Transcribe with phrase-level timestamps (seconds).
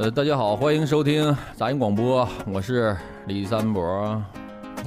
[0.00, 2.96] 呃，大家好，欢迎收听杂音广播，我是
[3.26, 3.82] 李三博，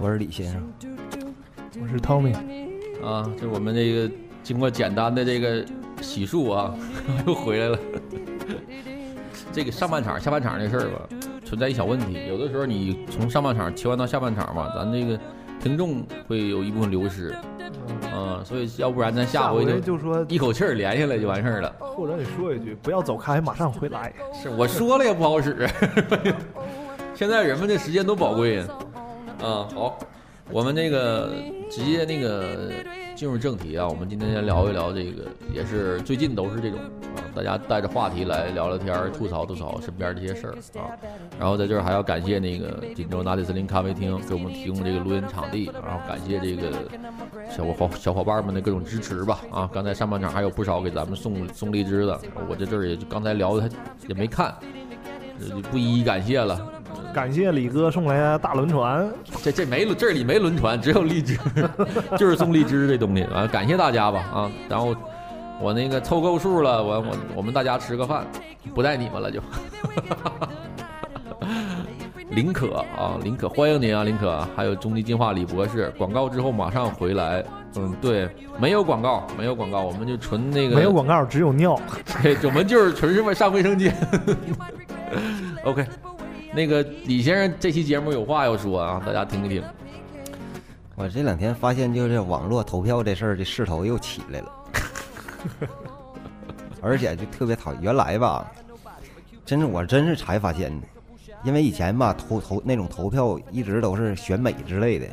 [0.02, 0.74] 我是李先生，
[1.82, 2.34] 我是 Tommy，
[3.04, 4.10] 啊，这我们这个
[4.42, 5.66] 经过简单的这个
[6.02, 6.74] 洗漱啊，
[7.28, 7.78] 又回来了。
[9.52, 11.02] 这个上半场、下半场这事儿吧，
[11.44, 15.20] 存在一小问题，有的时候你从上半场切换到下半场吧，咱这个
[15.60, 17.36] 听众会有一部分流失，
[18.22, 21.74] 啊，所以要不然咱下回就就说一口气儿连下来就完事儿了。
[21.80, 24.14] 或者你说一句，不要走开，马上回来。
[24.34, 25.68] 是我说了也不好使，
[27.16, 28.68] 现在人们的时间都宝贵呀。
[29.42, 29.98] 啊，好，
[30.50, 31.32] 我们那个
[31.70, 32.72] 直接那个
[33.22, 36.80] 进入正题啊，我们今天先聊一聊这个，也是最近都是这种
[37.16, 40.90] 啊，大家带着话题来聊聊天儿，吐槽吐槽身边这些事儿啊。
[41.40, 46.72] 然后在这儿还要感谢那个锦州拿铁森林咖啡厅给我们提供这个录音场地，然后感谢这个
[47.48, 49.70] 小伙小伙伴们的各种支持吧啊！
[49.72, 53.76] 刚才上半场还有不少给咱们送送荔枝的，我在这儿也就刚才聊的他
[54.08, 54.52] 也没看，
[55.48, 56.81] 就不一一感谢了。
[57.14, 59.12] 感谢李哥送来的大轮船，
[59.44, 61.38] 这这没这里没轮船，只有荔枝，
[62.18, 63.46] 就是送荔枝这东西啊！
[63.48, 64.52] 感谢大家吧啊！
[64.70, 64.96] 然后
[65.60, 68.26] 我那个凑够数了，我我我们大家吃个饭，
[68.74, 69.42] 不带你们了就。
[72.32, 74.48] 林可啊，林可，欢迎您啊，林可！
[74.56, 77.44] 还有终极进化李博士，广告之后马上回来。
[77.76, 81.78] 嗯，对，没有广告，没有广告，我们就纯那个没有广告，只有尿。
[82.24, 83.94] 对，我们就是纯是为上卫生间。
[85.66, 85.86] OK，
[86.54, 89.64] 那个李先生这期节目有话要说啊，大家听一听。
[90.96, 94.52] 我这两天发现，就是网络投票这事儿，的势头又起来了，
[96.82, 97.82] 而且就特别讨厌。
[97.82, 98.52] 原来吧，
[99.46, 100.88] 真是我真是才发现的，
[101.44, 105.08] 因为以前吧投投那种投票一直都是选美之类的，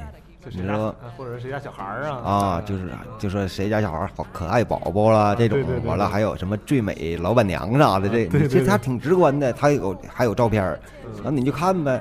[0.51, 2.17] 你说或者是谁家小孩儿啊？
[2.25, 12.01] 啊，就是就说谁家小孩儿好可爱宝宝啦这种对对，对完了还有什么最美老板娘啥的，这对对对这他挺直观的，他有还有照片儿，嗯完了你就看呗。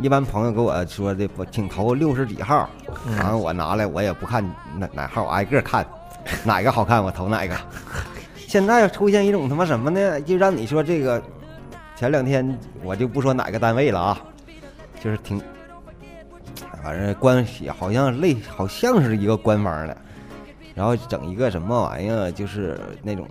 [0.00, 2.68] 一般朋友给我说的，我请投六十几号，
[3.06, 4.42] 嗯然后我拿来我也不看
[4.78, 5.86] 哪哪号，挨个看，
[6.44, 7.54] 哪个好看我投哪个。
[8.48, 10.20] 现在出现一种他妈什么呢？
[10.22, 11.22] 就让你说这个，
[11.94, 14.18] 前两天我就不说哪个单位了啊，
[14.98, 15.40] 就是挺，
[16.82, 19.96] 反正官系好像类好像是一个官方的，
[20.74, 23.28] 然后整一个什么玩意儿，就是那种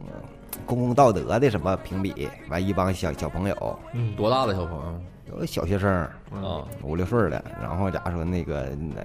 [0.65, 5.01] 公共道德的什么评比，完一帮小小朋友，嗯，多大的小朋友
[5.31, 5.91] 有个小学生。
[6.31, 6.63] 啊？
[6.81, 9.01] 五六岁儿的，然后假如说那个那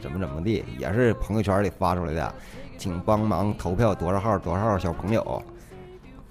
[0.00, 2.34] 怎么怎么地，也是朋友圈里发出来的，
[2.78, 5.42] 请帮忙投票多少号多少号小朋友。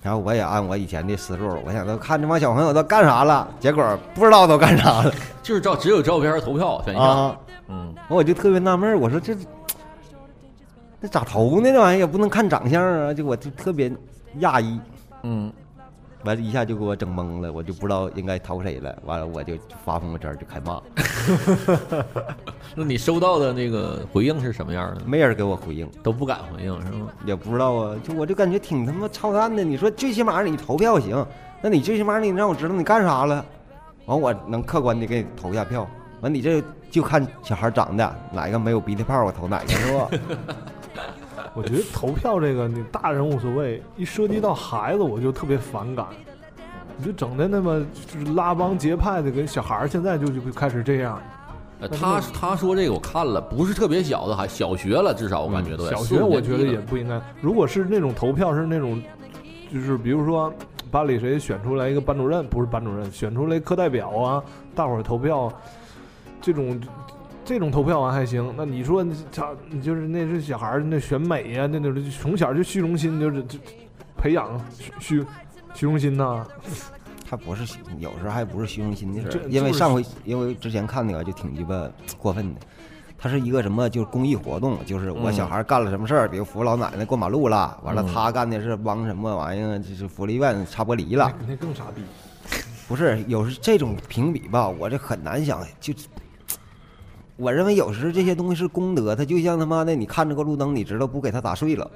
[0.01, 7.03] 然后我也按我以前的思路，我想都看这帮小朋友都干啥了，结果不知道都干啥了 就是照只有照片投票选项。
[7.03, 7.37] 啊！
[7.71, 9.33] 嗯，完我就特别纳闷儿，我说这
[11.01, 11.71] 这咋投呢？
[11.71, 13.13] 这玩意儿也不能看长相啊！
[13.13, 13.89] 就我就特别
[14.41, 14.79] 讶异，
[15.23, 15.51] 嗯，
[16.25, 18.95] 完了一下就给我整懵了，我就不知道应该投谁了。
[19.05, 19.53] 完了我就
[19.85, 20.81] 发朋友圈就开骂，
[22.75, 25.01] 那你收到的那个回应是什么样的？
[25.05, 25.89] 没人给我回应。
[26.03, 27.07] 都不敢回应是吗？
[27.25, 29.63] 也不知道啊，就我就感觉挺他妈操蛋的。
[29.63, 31.25] 你说最起码你投票行，
[31.61, 33.43] 那你最起码你让我知道你干啥了，
[34.05, 35.87] 完我能客观的给你投下票。
[36.21, 40.07] 完你这就看小孩长得哪个没有鼻涕泡，我投哪个是吧？
[41.53, 46.05] 我觉得投票这个，你大人无所谓，一涉及到孩子，我就特别反感。
[46.97, 51.19] 你就整的那么就是拉帮结派的，跟小孩儿现在就就开始这样。
[51.79, 57.19] 呃，他他说这个我看了，不是特别小的，还小学了，至少我感觉都得小学我觉得也不应该。
[57.41, 59.01] 如果是那种投票是那种，
[59.73, 60.53] 就是比如说
[60.91, 64.43] 班里谁选出来一个班主任，不是班主任，选出来课代表啊，
[64.75, 65.51] 大伙儿投票，
[66.41, 66.81] 这种
[67.45, 68.53] 这种投票完还行。
[68.57, 73.59] 那你说你操，你就是那是小孩儿那选美呀、那种从小就虚荣心，就是就
[74.17, 75.25] 培养虚虚
[75.73, 76.45] 虚荣心呐、
[77.29, 82.59] 他不是有时候还不是虚荣心的事儿，因为上回因为之前看那个就挺鸡巴过分的。
[83.23, 92.01] 他是一个什么，就是公益活动，就是我嗯小孩干了什么事儿，比如扶老奶奶过马路了，完了嗯他干的是帮什么玩意儿，就是福利院擦玻璃了，那那更傻逼。
[92.89, 95.93] 不是，有时这种评比吧，我这很难想，就
[97.41, 101.89] 我认为有时这些东西是功德，它就像他妈的，你看着个路灯，你知道不给它打碎了，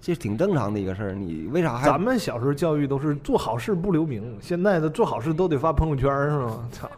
[0.00, 6.68] 这挺正常的一个事儿，你为啥还咱们小时候教育都是做好事不留名，现在的做好事都得发朋友圈是吗？
[6.70, 6.88] 操！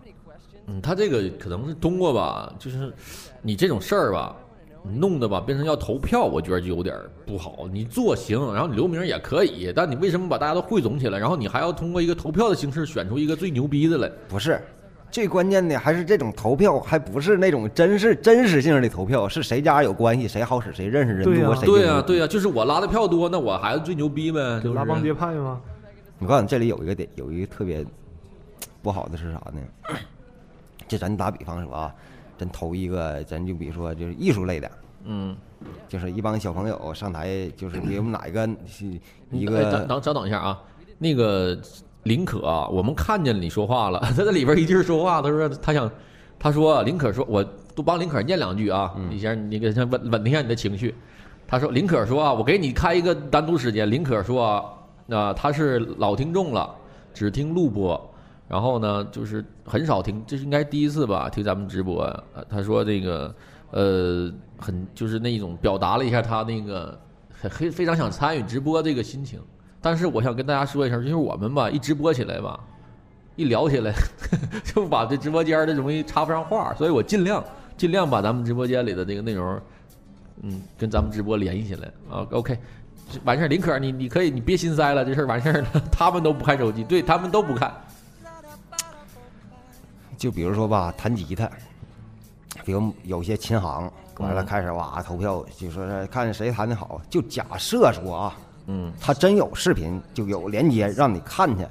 [0.67, 2.93] 嗯，他这个可能是通过吧，就是
[3.41, 4.37] 你这种事儿吧，
[4.83, 7.67] 你弄的吧变成要投票，我觉得就有点儿不好。
[7.73, 14.13] 你做行，然后你留名也可以，但你为什么把大家都汇总起来，然后你还要通过一个投票的形式选出一个最牛逼的来？
[14.29, 14.61] 不是？
[15.17, 24.77] 最关键的还是这种投票，还不是那种真是真实性的投票，是谁家有关系，谁好使，谁认识人多，谁对呀、呀、对呀、就是我拉的票多，那我孩子最牛逼呗，就是。
[24.77, 25.59] 拉帮结派吗？
[26.19, 27.83] 我告诉你，这里有一个点，有一个特别
[28.83, 29.97] 不好的是啥呢？
[30.87, 31.95] 就咱打比方说啊，
[32.37, 34.71] 咱投一个，咱就比如说就是艺术类的，
[35.07, 35.35] 嗯，
[35.89, 38.85] 就是一帮小朋友上台，就是给我们哪 一个是
[39.31, 40.63] 一个等个等稍等一下啊，
[40.99, 41.59] 那个
[42.07, 45.91] 林可啊，我们看见你说话了， 他在里边一句儿说话，他说他想，
[46.39, 47.45] 他说林可说，我
[47.75, 50.95] 都帮林可念两句啊，嗯你先你给他稳稳定一下你的情绪。
[51.49, 53.91] 他说林可说啊，我给你开一个单独时间。
[53.91, 54.65] 林可说啊，
[55.07, 56.75] 那、他是老听众了，
[57.15, 58.11] 只听录播，
[58.49, 62.03] 然后呢就是很少听，这是应该第一次吧听咱们直播。
[62.35, 63.35] 呃他说这个
[63.71, 66.99] 呃很就是那一种表达了一下他那个
[67.31, 69.41] 很非非常想参与直播这个心情。
[69.81, 72.59] 但是我想跟大家说一声，就是我们吧，一直播起来吧，
[73.37, 73.93] 一聊起来，
[74.65, 77.45] 就把这直播间的容易插不上话，所以我尽量
[77.77, 79.61] 尽量把咱们直播间里的这个内容，
[80.43, 82.27] 嗯，跟咱们直播联系起来啊。
[82.31, 82.59] OK，
[83.25, 85.69] 完事儿，林可，你你可以，你别心塞了，这事儿完事儿了。
[85.93, 87.73] 他们都不看手机，对他们都不看。
[90.17, 91.49] 就比如说吧，弹吉他，
[92.65, 97.01] 比如有些琴行完了嗯开始哇投票，就说是看谁弹的好。
[97.11, 101.65] 就假设说啊，嗯他真有视频，就有连接让你看去。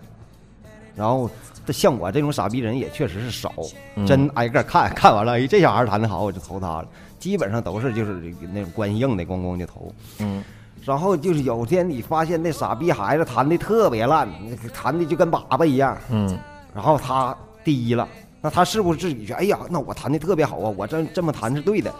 [0.95, 1.29] 然后，
[1.65, 3.51] 这像我这种傻逼人也确实是少，
[3.95, 6.87] 嗯真挨个看看完了，哎，这小孩弹的好，我就投他了。
[7.19, 9.93] 基本上都是就是那种关系硬的，咣咣就投。
[10.19, 10.43] 嗯
[10.85, 16.37] 然后就是有天你发现那傻逼孩子弹的特别烂，那个弹的就跟粑粑一样，嗯
[16.73, 18.07] 然后他第一了，
[18.39, 21.93] 那他是不是自己觉得，哎呀，那我弹的特别好啊，我这这么弹是对的？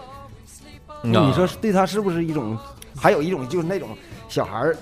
[1.02, 2.58] 那你说对他是不是一种？
[2.96, 3.90] 还有一种就是那种
[4.28, 4.78] 小孩儿，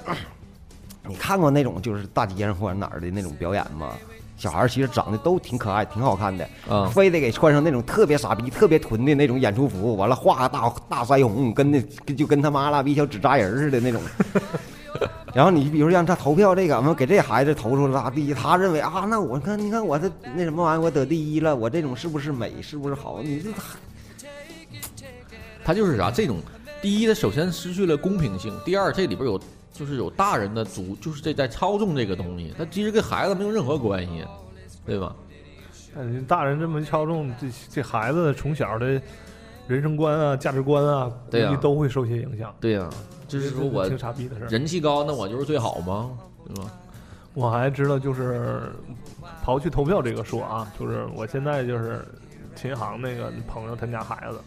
[1.07, 3.93] 你看过那种就是大街上或者哪儿的那种表演吗？
[4.35, 14.01] 小孩儿其实长得都挺可爱、挺好看的，啊非得给穿上那种特别傻逼、特别囤的那种演出服，完了画个大大腮红，跟那跟就跟他妈拉逼小纸扎人似的那种。
[15.33, 23.19] 然后你比如让他投票这个，完给这孩子投出拉第一，他认为啊，那我看你看我这那什么玩意儿，我得第一了，我这种是不是美，是不是好？
[23.23, 23.49] 你这
[25.63, 26.37] 他就是啥这种，
[26.83, 29.39] 第一，他首先失去了公平性；第二，这里边有
[29.71, 34.25] 就是有大人的主，就是这在操纵这个东西，他其实跟孩子没有任何关系，
[34.85, 35.15] 对吧？
[35.95, 39.01] 但是大人这么操纵，这这孩子从小的
[39.65, 42.53] 人生观啊、价值观啊，估对呀计都会受些影响。
[42.59, 42.89] 对呀、
[43.29, 44.47] 就是说我挺傻逼的事儿。
[44.49, 46.11] 人气高，那我就是最好吗？
[46.45, 46.69] 对吧？
[47.33, 48.63] 我还知道，就是
[49.45, 52.05] 刨去投票这个说啊，就是我现在就是
[52.57, 54.41] 琴行那个朋友他家孩子，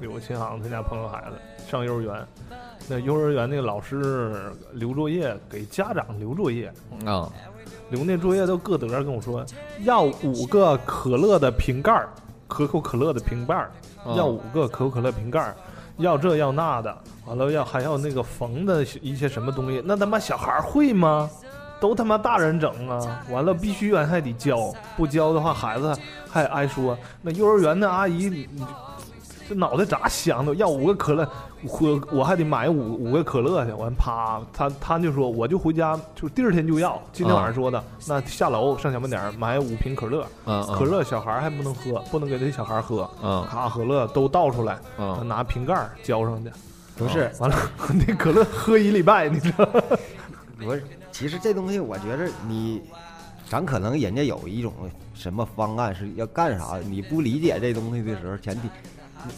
[0.00, 1.36] 有个琴行他家朋友孩子
[1.68, 2.26] 上幼儿园，
[2.88, 6.72] 那幼儿园那个老师留作业给家长留作业，
[7.06, 7.30] 啊，
[7.90, 9.44] 留那作业都各德跟我说
[9.80, 12.08] 要五个可乐的瓶盖儿，
[12.46, 13.66] 可口可乐的瓶盖
[14.16, 15.54] 要五个可口可乐瓶盖儿，
[15.98, 21.30] 要这要那的，完了要还要那个缝的一些什么东西，那他妈小孩会吗？
[21.80, 23.24] 都他妈大人整啊！
[23.28, 25.92] 完了必须完还得教，不教的话孩子
[26.30, 26.96] 还挨说。
[27.20, 28.48] 那幼儿园的阿姨，
[29.52, 30.54] 这脑袋咋想的？
[30.54, 31.28] 要五个可乐，
[31.62, 33.72] 我我还得买五五个可乐去。
[33.72, 37.00] 完啪，他他就说我就回家，就第二天就要。
[37.12, 43.08] 今天晚上说的，那下楼上小卖点买五瓶可乐，嗯可乐小孩还不能喝，不能给这小孩喝。
[43.22, 44.78] 嗯咔，可乐都倒出来，
[45.26, 46.50] 拿瓶盖浇上去。
[46.96, 47.56] 不是完了，
[48.06, 49.68] 那可乐喝一礼拜，你知道？
[50.58, 52.80] 不是，其实这东西我觉着你，
[53.48, 54.72] 咱可能人家有一种
[55.12, 58.68] 什么方案是要干啥，你不理解这东西的时候，前提，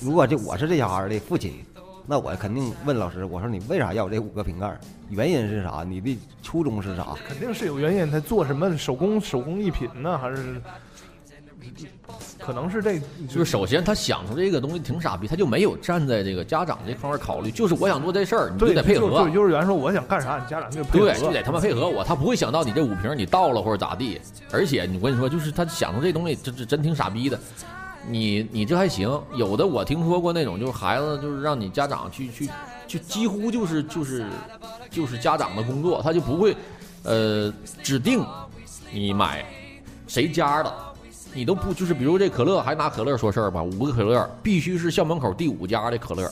[0.00, 1.64] 如果这我是这小孩儿的父亲，
[2.07, 4.79] 那我肯定问老师，我说你为啥要这五个瓶盖？
[5.11, 5.85] 原因是啥？
[5.87, 7.09] 你的初衷是啥？
[7.26, 10.19] 肯定是有原因，他做什么手工手工艺品呢？
[10.19, 10.61] 还是
[12.38, 19.35] 可能是这就是首先他想出这个东西挺傻逼，他就没有站在这个家长这方面考虑，就是我想做这事儿，你就得配合对就。
[19.37, 21.07] 幼儿园说我想干啥，你家长就配合。
[21.07, 24.21] 对，就得他妈配合我，他不会想到你这五瓶你倒了或者咋地。
[24.53, 27.41] 而且你我跟你说，就是他想出这东西，这这真挺傻逼的。
[28.09, 32.49] 你你这还行，有的我听说过那种，就是孩子就是让你家长去去
[32.87, 34.27] 就几乎就是就是
[34.91, 36.57] 就是家长的工作，他就不会
[37.03, 38.25] 呃指定
[38.93, 39.45] 你买
[40.07, 40.73] 谁家的，
[41.33, 46.31] 你都不就是比如这可乐，还拿可乐说事儿吧，五个可乐必须是校门口第五家的可乐。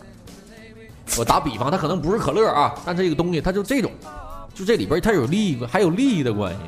[1.19, 3.91] 我打比方，他可能不是可乐啊，但这个东西它就这种，
[4.55, 6.59] 就这里边它有利益，还有利益的关系。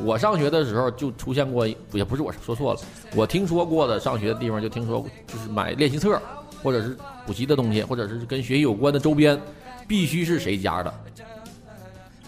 [0.00, 2.80] 我上学的时候就出现过，也不是我说错了，
[3.14, 6.20] 我听说过的上学的地方就听说，就是买练习册
[6.62, 6.96] 或者是
[7.26, 9.38] 补习的东西，或者是跟学习有关的周边，
[9.86, 10.94] 必须是谁家的，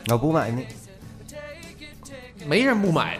[0.07, 0.63] 要不买呢？
[2.47, 3.19] 没人不买。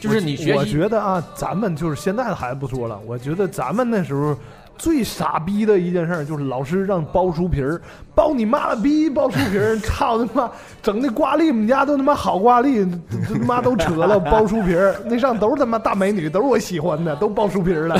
[0.00, 4.36] 就是你学我，觉得啊，咱们就是现在的孩子不说了，我觉得咱们那时候
[4.82, 7.80] 最傻逼的一件事儿就是老师让包书皮儿，
[8.16, 10.50] 包你妈了逼，包书皮儿，操他妈，
[10.82, 12.84] 整的挂历，我们家都他妈好挂历，
[13.28, 17.96] 这他妈都扯了，包书皮儿，那上都是他妈大美女，都是我喜欢的，都包书皮儿了，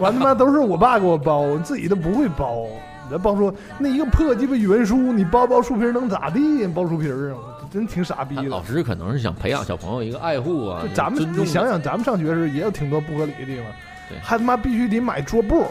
[0.00, 2.66] 完他妈都是我爸给我包，我自己都不会包。
[3.08, 6.66] 你包说那一个破鸡巴语文书，你包包书皮儿能咋地？
[6.66, 7.38] 包书皮儿啊，
[7.72, 8.42] 真挺傻逼的。
[8.42, 13.66] 老师可能是想培养小朋友一个爱护啊就，咱们你想想，咱们上学时候也有挺多不合理的地方
[14.08, 15.66] 对，还他妈必须得买桌布，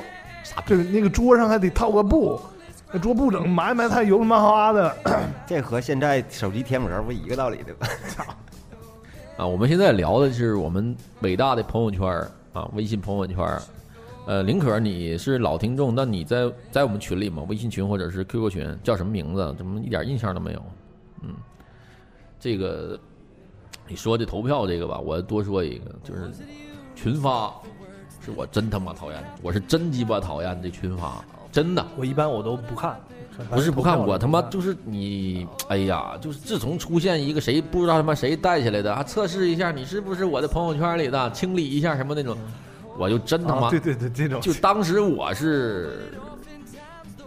[0.66, 2.40] 就是那个桌上还得套个布，
[2.92, 4.96] 那桌布整埋埋汰油麻花的。
[5.46, 7.88] 这和现在手机贴膜不一个道理的吗？
[9.38, 12.06] 啊，我们现在聊的是我们伟大的朋友圈
[12.54, 13.38] 啊，微信朋友圈。
[14.26, 17.44] 呃，林可，你是老听众，那你在在我们群里吗？
[17.50, 19.56] 微信群或者是 QQ 群，叫什么名字？
[19.58, 20.64] 怎么一点印象都没有？
[21.24, 21.34] 嗯，
[22.40, 23.00] 这个
[23.88, 26.30] 你说这投票这个吧，我多说一个，就是
[26.96, 27.52] 群发，
[28.24, 31.86] 是我真他妈讨厌，我是真鸡巴讨厌这群发，真的。
[31.96, 33.00] 我一般我都不看，
[33.50, 42.38] 不是不看，我他妈就是你，哎呀，就是自从出现一个谁不知道他妈谁带起来的，还测试一下你是不是我的朋友圈里的，清理一下什么那种，
[42.98, 46.12] 我就真他妈、啊，对对对，这种就当时我是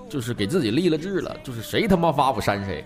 [0.08, 2.84] 就是给自己立了志了，就是谁他妈发我删谁。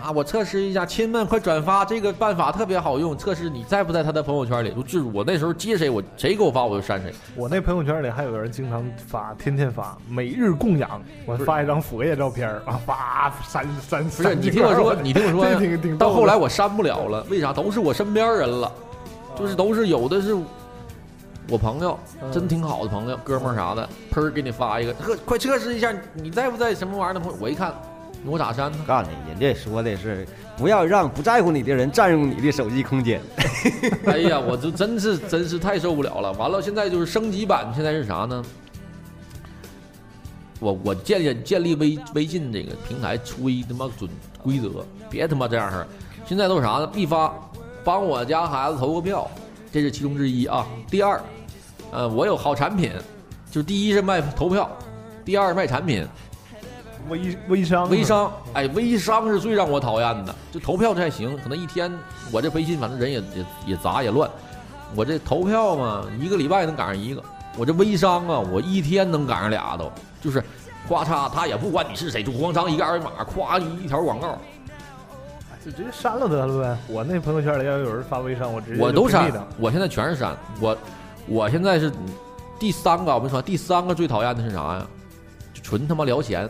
[0.00, 0.10] 啊！
[0.10, 3.16] 我测试一下，亲们快转发，这个办法特别好用。
[3.16, 4.70] 测试你在不在他的朋友圈里？
[4.82, 7.12] 就是我那时候接谁，我谁给我发我就删谁。
[7.36, 17.52] 我那朋友圈里还有人经常发，天天发每日供养，我发一张佛爷照片儿啊，发删删不是你听我说，你听我说到后来我删不了了，为啥？
[17.52, 18.72] 都是我身边人了，
[19.38, 20.34] 就是都是有的是
[21.48, 27.38] 我朋友，嗯真挺好的朋友，哥们儿啥的，喷儿给你发一个，呵，快测试一下，你在不在什么玩意儿的朋友？
[27.40, 27.74] 我一看，
[28.24, 28.78] 我咋删呢？
[28.86, 33.20] 告诉你，人家说的是不要让不在乎你的人占用你的手机空间。
[34.06, 36.32] 哎呀，我就真是真是太受不了了。
[36.32, 38.44] 完了，现在就是升级版，现在是啥呢？
[40.58, 44.10] 我我建立建立微微信这个平台出一他妈准
[44.42, 45.86] 规则，别他妈这样式儿。
[46.26, 46.86] 现在都是啥呢？
[46.86, 47.34] 必发，
[47.82, 49.28] 帮我家孩子投个票，
[49.72, 50.66] 这是其中之一啊。
[50.90, 51.18] 第二，
[51.90, 52.92] 呃，我有好产品，
[53.50, 54.70] 就第一是卖投票，
[55.24, 56.06] 第二卖产品，
[57.08, 60.34] 微微商微商，哎，微商是最让我讨厌的。
[60.52, 61.92] 就投票这还行，可能一天
[62.30, 64.30] 我这微信反正人也也也杂也乱，
[64.94, 67.22] 我这投票嘛，一个礼拜能赶上一个。
[67.56, 69.90] 我这微商啊，我一天能赶上俩都，
[70.20, 70.40] 就是
[70.88, 74.38] 咔嚓，他也不管你是谁，就咣当一个二维码，咵一条广告，
[75.64, 76.78] 就直接删了得了呗。
[76.88, 80.34] 我那朋友圈里要有人发微商，我直接我都删我现在全是删。
[80.60, 80.78] 我
[81.26, 81.92] 我现在是
[82.58, 84.86] 第三个，我跟你说，第三个最讨厌的是啥呀？
[85.52, 86.48] 就纯他妈聊闲。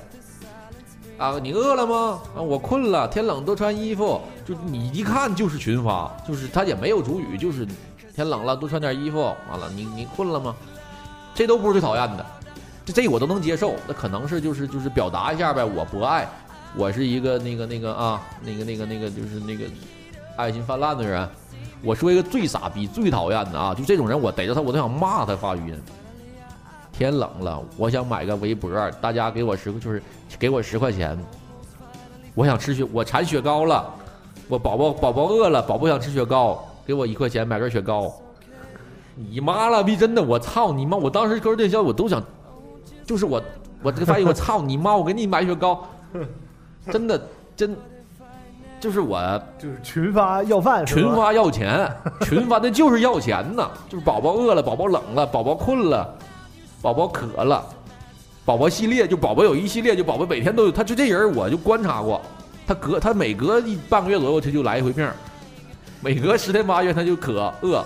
[1.21, 2.19] 啊，你饿了吗？
[2.35, 4.19] 啊，我困了，天冷多穿衣服。
[4.43, 7.69] 就你一看就是群发，就是他也没有主语，就是
[8.15, 9.21] 天冷了多穿点衣服。
[9.51, 10.57] 完了，你你困了吗？
[11.35, 12.25] 这都不是最讨厌的，
[12.87, 13.75] 这这我都能接受。
[13.87, 16.27] 那可能是就是就是表达一下呗，我博爱，
[16.75, 19.67] 我是一个那个那个啊，那个那个那个就是那个
[20.37, 21.29] 爱心泛滥的人。
[21.83, 25.79] 我说一个最傻逼、最讨厌的啊，就这种人，我逮着他我都想骂他发语音。
[27.01, 30.03] 天冷了，我想买个围脖，大家给我十，就是
[30.39, 31.19] 给我十块钱。
[32.35, 33.91] 我想吃雪，我馋雪糕了，
[34.49, 38.13] 我宝宝宝宝饿了，宝宝想吃雪糕，给我一块钱买根雪糕。
[39.15, 39.97] 你妈了逼！
[39.97, 40.95] 真的，我操你妈！
[40.95, 42.23] 我当时 QQ 电销我都想，
[43.07, 43.43] 就是我
[43.83, 44.95] 我这个发现我操你妈！
[44.95, 45.83] 我给你买雪糕，
[46.93, 47.19] 真的
[47.57, 47.75] 真，
[48.79, 51.91] 就是我就是群发要饭，群发要钱，
[52.21, 56.15] 群发那就是要钱呐，就是宝宝饿了，宝宝冷了，宝宝困了，
[56.83, 57.65] 宝宝渴了，
[58.45, 62.21] 宝宝系列就宝宝有一系列，就宝宝每天都有，他就这人我就观察过，
[62.67, 65.07] 他隔他每隔一半个月左右他就来一回病，
[66.01, 67.85] 每隔十天八月他就渴饿，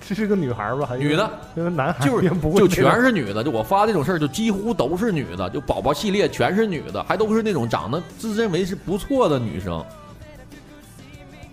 [0.00, 0.84] 这是个女孩吧？
[0.86, 1.30] 还女的？
[1.54, 9.84] 那个男孩就是也不会就全是女的，就我发这种事儿就几乎都是女的，就宝宝系列全是女的，还都是那种长得自认为是不错的女生。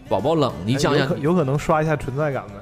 [0.10, 2.54] 宝宝冷，你想想有可能刷一下存在感呗。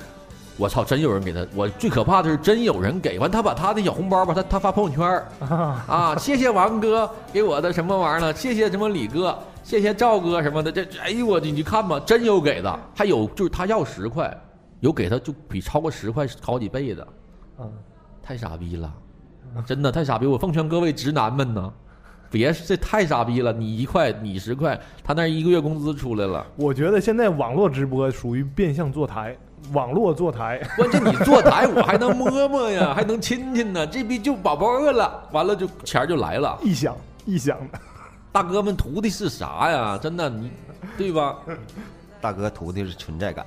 [0.58, 1.46] 我操，真有人给他！
[1.54, 14.34] 我最可怕的是真有人给完，他把他的小红包吧，他他发朋友圈儿啊，啊，谢谢王哥给我的什么玩意儿了，谢谢什么李哥，谢谢赵哥什么的，这这哎呦我你你看吧，真有给的，还有就是他要十块，
[14.80, 17.08] 有给他就比超过十块好几倍的，
[17.60, 17.70] 嗯，
[18.24, 18.94] 太傻逼了，
[19.66, 20.26] 真的太傻逼！
[20.26, 21.74] 我奉劝各位直男们呢，
[22.30, 29.36] 别这太傻逼了，你一块你十块，他那一个月工资出来了，我觉得现在网络直播属于变相坐台，
[29.72, 30.62] 网络坐台。
[30.76, 36.60] 关键你坐台我还能摸摸呀，还能亲亲呢，这逼就宝宝饿了，完了就钱就来了。
[36.64, 36.96] 臆想，
[37.28, 37.80] 臆想的。
[38.32, 39.98] 大哥们图的是啥呀？
[39.98, 40.52] 真的你，
[40.98, 41.38] 对吧？
[42.20, 43.46] 大哥图的是存在感。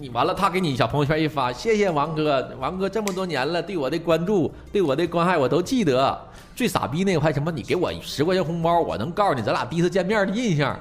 [0.00, 6.18] 你完了，他给你小朋友圈一发，谢谢王哥，王哥这么多年了，对我的关注，对我的关爱，我都记得。
[6.56, 7.52] 最傻逼那个还什么？
[7.52, 10.74] 你给我十块钱红包，我能告诉你咱俩第一次见面的印象。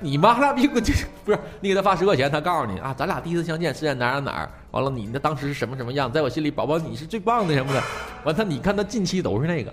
[0.00, 0.68] 你妈了逼！
[0.68, 0.92] 我这
[1.24, 4.50] 不是你给他发十块钱，他告诉你啊，咱俩第一次相见是在哪儿哪儿哪。
[4.72, 6.12] 完了，你那当时是什么什么样？
[6.12, 7.82] 在我心里，宝宝你是最棒的什么的。
[8.22, 9.72] 完他，你看他近期都是那个，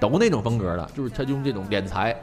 [0.00, 2.18] 都那种风格的，就是他用这种敛财，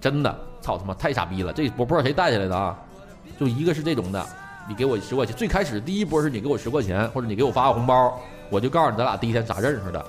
[0.00, 1.52] 真的，操他妈太傻逼了！
[1.52, 2.74] 这我不知道谁带下来的啊，
[3.38, 4.26] 就一个是这种的，
[4.68, 10.04] 你给我十块钱，最开始第一波是你给我十块钱，或者你给我发个红包，我就告诉你咱俩第一天咋认识的，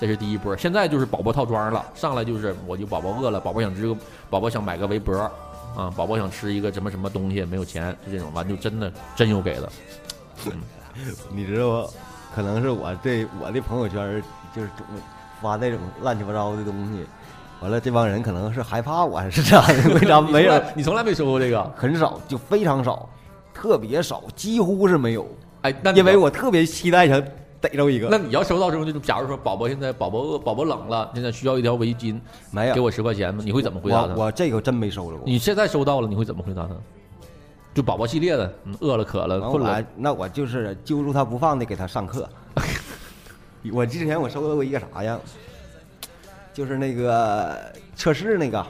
[0.00, 0.56] 这是第一波。
[0.56, 3.96] 现在就是宝宝套装了，上来就是我就宝宝饿了，宝宝想吃个，
[4.30, 5.16] 宝宝想买个围脖。
[5.76, 9.68] 啊，宝宝想吃一个什么什么东西，没有钱，就这种完就真的真有给的。
[11.30, 11.88] 你知道吗？
[12.34, 14.22] 可能是我这我的朋友圈
[14.54, 14.70] 就是
[15.42, 17.04] 发那种乱七八糟的东西，
[17.60, 19.90] 完了这帮人可能是害怕我还是咋的？
[19.92, 20.62] 为啥没有？
[20.74, 21.62] 你从来没收过这个？
[21.76, 23.06] 很少，就非常少，
[23.66, 25.26] 特别少，几乎是没有。
[25.62, 27.20] 哎，那因为我特别期待想
[27.60, 28.06] 逮着一个。
[28.08, 32.20] 那你要收到这种这种，假如说宝宝现在宝宝饿，宝宝冷了，现在需要一条围巾，
[32.52, 33.42] 没有给我十块钱吗？
[33.44, 34.14] 你会怎么回答他？
[34.14, 35.22] 我这个真没收着过。
[35.26, 36.76] 你现在收到了，你会怎么回答他？
[37.74, 42.28] 就宝宝系列的，饿了渴了困了，那我就是揪住他不放的给他上课。
[43.72, 45.18] 我之前我收到过一个啥呀？
[46.54, 47.58] 就是那个
[47.96, 48.60] 测试那个，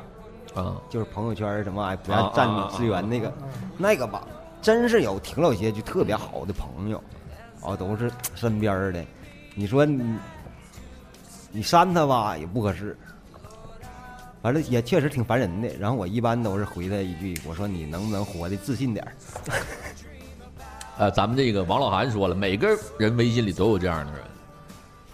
[0.54, 3.32] 啊，就是朋友圈什么不要占资源那个，
[3.76, 4.26] 那个吧，
[4.66, 7.00] 真是有挺老些就特别好的朋友，
[7.62, 9.00] 啊，都是身边的。
[9.54, 10.18] 你说你
[11.52, 12.98] 你删他吧也不合适。
[14.42, 19.12] 反正也确实挺烦人的，然后我一般都是回他一句，我说你能不能活得自信点儿？
[20.98, 22.68] 呃，咱们这个王老韩说了，每个
[22.98, 24.20] 人微信里都有这样的人，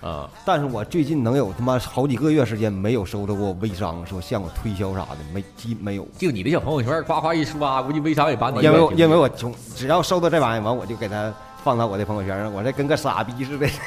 [0.02, 6.06] 啊，但是我最近能有他妈好几个月时间没有收到过微商说向我推销啥的，没基没有。
[6.18, 8.60] 就你的小朋友圈夸夸一刷，估计微商也把你。
[8.60, 11.32] 因为因为我从只要收到这玩意儿完，我就给他
[11.62, 13.68] 放到我的朋友圈上，我这跟个傻逼似的。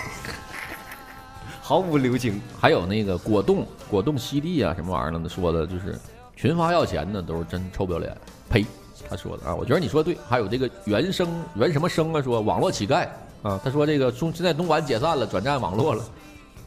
[1.62, 6.00] 毫无留情，还有那个果冻、果冻犀利啊，什么玩意儿的说的，就是
[6.36, 8.16] 群发要钱的，都是真臭不要脸。
[8.50, 8.64] 呸，
[9.10, 10.18] 他说的啊，我觉得你说的对。
[10.30, 13.08] 还有这个原生原什么生啊，说网络乞丐
[13.46, 16.04] 啊，他说这个中现在东莞解散了，转战网络了。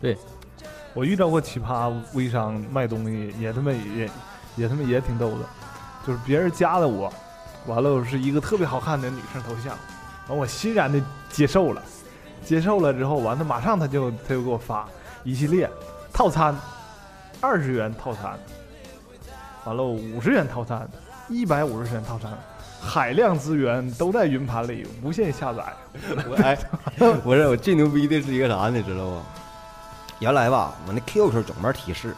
[0.01, 0.17] 对，
[0.95, 4.09] 我遇到过奇葩微商卖东西，也他妈也
[4.55, 5.39] 也他妈也挺逗的，
[6.07, 7.13] 就是别人加了我，
[7.67, 9.77] 完了是一个特别好看的女生头像，
[10.29, 11.83] 完我欣然的接受了。
[12.45, 14.89] 接受了之后，完了马上他就他就给我发
[15.25, 15.69] 一系列
[16.13, 16.55] 套餐，
[17.41, 18.39] 二十元套餐，
[19.65, 20.89] 完了五十元套餐，
[21.29, 22.31] 一百五十元套餐，
[22.81, 25.63] 海量资源都在云盘里，无限下载。
[26.29, 26.59] 我哎，
[27.25, 29.21] 我说我最牛逼的是一个啥，你知道不？
[30.21, 32.15] 原来吧，我那 QQ 总门提示，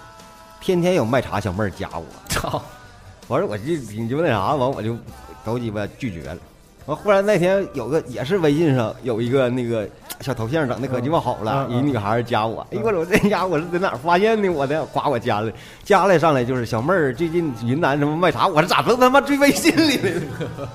[0.60, 2.62] 天天有卖茶小妹加我，操！
[3.28, 4.96] 完了我就你就那啥，完我就
[5.44, 6.38] 都鸡巴拒绝了。
[6.86, 9.88] 完忽然那天有个也是微信上有一个那个。
[10.20, 14.50] 小头像整的可鸡巴好了，一女孩加我，哎呦我这家伙是在哪发现的？
[14.50, 15.50] 我的，夸我加了，
[15.82, 20.68] 加了上来就是小妹儿，最近云南什么卖茶，我这咋都他妈追微信里了？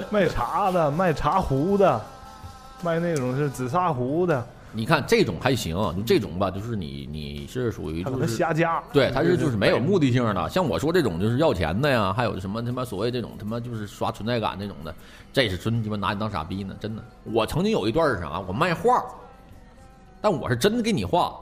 [0.10, 2.00] 卖茶的，卖茶壶的，
[2.82, 4.44] 卖那种是紫砂壶的。
[4.76, 10.48] 你看这种还行，就这种吧，就是你你是属于就是瞎加，对，他是就是没有目的性的。
[10.50, 14.92] 像我说这种就是要钱的呀，还有什么他妈所谓这种他妈就是刷存在感那种的，
[15.32, 17.02] 这是纯鸡巴拿你当傻逼呢，真的。
[17.22, 19.04] 我曾经有一段是啥，我卖画，
[20.20, 21.32] 但我是真的给你画，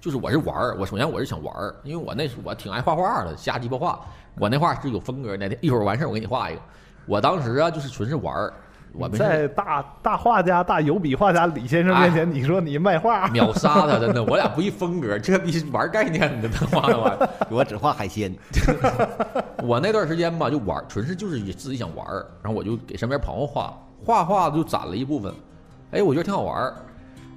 [0.00, 4.00] 就是我是玩儿，我首先我是想玩儿，因为我那时我挺爱画画的，瞎鸡巴画，
[4.38, 6.60] 我那画是有风格，哪天一会儿完事儿我给你画一个。
[7.04, 8.52] 我当时啊就是纯是玩儿。
[8.92, 13.98] 我在大大画家、大油笔画家李先生面前，你说你卖画，秒杀他！
[14.00, 17.28] 真的，我俩不一风格，这逼玩概念的，他妈的玩意儿。
[17.50, 18.34] 我只画海鲜。
[19.62, 22.06] 我那段时间吧，就玩，纯是就是自己想玩，
[22.42, 23.72] 然后我就给身边朋友画，
[24.04, 25.32] 画画就攒了一部分。
[25.92, 26.72] 哎，我觉得挺好玩，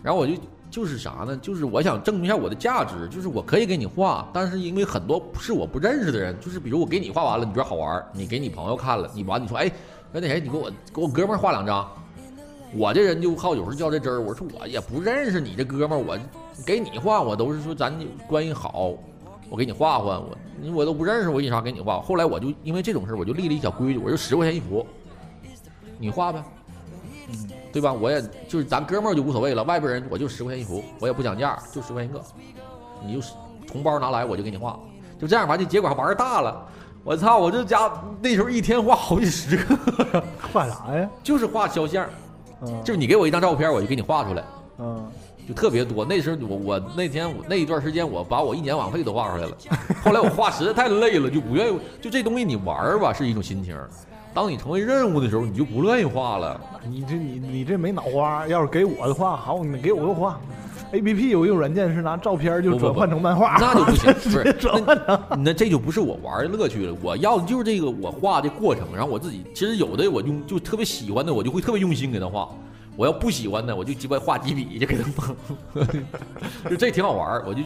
[0.02, 0.34] 然后我就
[0.70, 1.38] 就是啥呢？
[1.38, 9.72] 就是我想证明一下我的价值，就是我可以给你画，但是因为很多是我不认识的人，就是比如我给你画完了，你觉得好玩，你给你朋友看了，你完你说哎。
[10.14, 11.90] 那那谁，你给我给我哥们儿画两张，
[12.76, 14.20] 我这人就好有时候较这真儿。
[14.20, 16.18] 我说我也不认识你这哥们儿，我
[16.66, 17.94] 给你画，我都是说咱
[18.28, 18.94] 关系好，
[19.50, 20.38] 我给你画画，我
[20.74, 22.02] 我都不认识，我为啥给你画？
[22.02, 24.86] 后来我就因为这种事儿，我就立了一小规矩，我就十块钱一幅，
[25.98, 26.44] 你画呗，
[27.72, 27.94] 对吧？
[27.94, 32.22] 我也就是咱哥们儿就无所谓了，外边人我就十块钱一幅，我也不讲价，就十块钱一个，
[33.06, 33.26] 你就
[33.72, 34.78] 红包拿来我就给你画，
[35.18, 36.68] 就这样完就结果还玩大了。
[37.04, 37.38] 我操！
[37.38, 41.10] 我这家那时候一天画好几十个， 画啥呀？
[41.24, 42.06] 就是画肖像，
[42.84, 44.44] 就是你给我一张照片，我就给你画出来，
[44.78, 45.04] 嗯，
[45.48, 46.06] 就特别多。
[46.06, 49.58] 那时候我我那天我那一段时间，我把我一年网费都画出来了。
[50.04, 51.80] 后来我画实在太累了，就不愿意。
[52.00, 53.76] 就这东西你玩吧是一种心情，
[54.32, 56.62] 当你成为任务的时候，你就不愿意画了。
[56.88, 60.40] 你这你你这没脑花，要是给我的话，好，你给我个画。
[60.94, 65.24] A P P 有一种软件是拿照片就转换成漫画，那就不行， 不是转换成。
[65.30, 66.94] 那那这就不是我玩的乐趣了。
[67.02, 72.50] 我要的就是这个我画的过程，然后我自己其实有的我用就特别喜欢的，我就会特别用心给他画。
[72.98, 75.36] 我要不喜欢的，我就鸡巴画几笔就给他放，
[76.70, 77.44] 就这挺好玩儿。
[77.48, 77.62] 我就，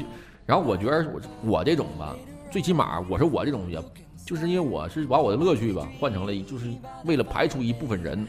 [0.46, 2.16] 然后我觉得我我这种吧，
[2.52, 3.82] 最起码我说我这种也，
[4.24, 6.68] 就是因为我是把我的乐趣吧换成了一，就是
[7.06, 8.26] 为了排除一部分人，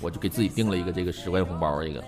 [0.00, 2.02] 我就给自己定了一个这个十块钱红包这个。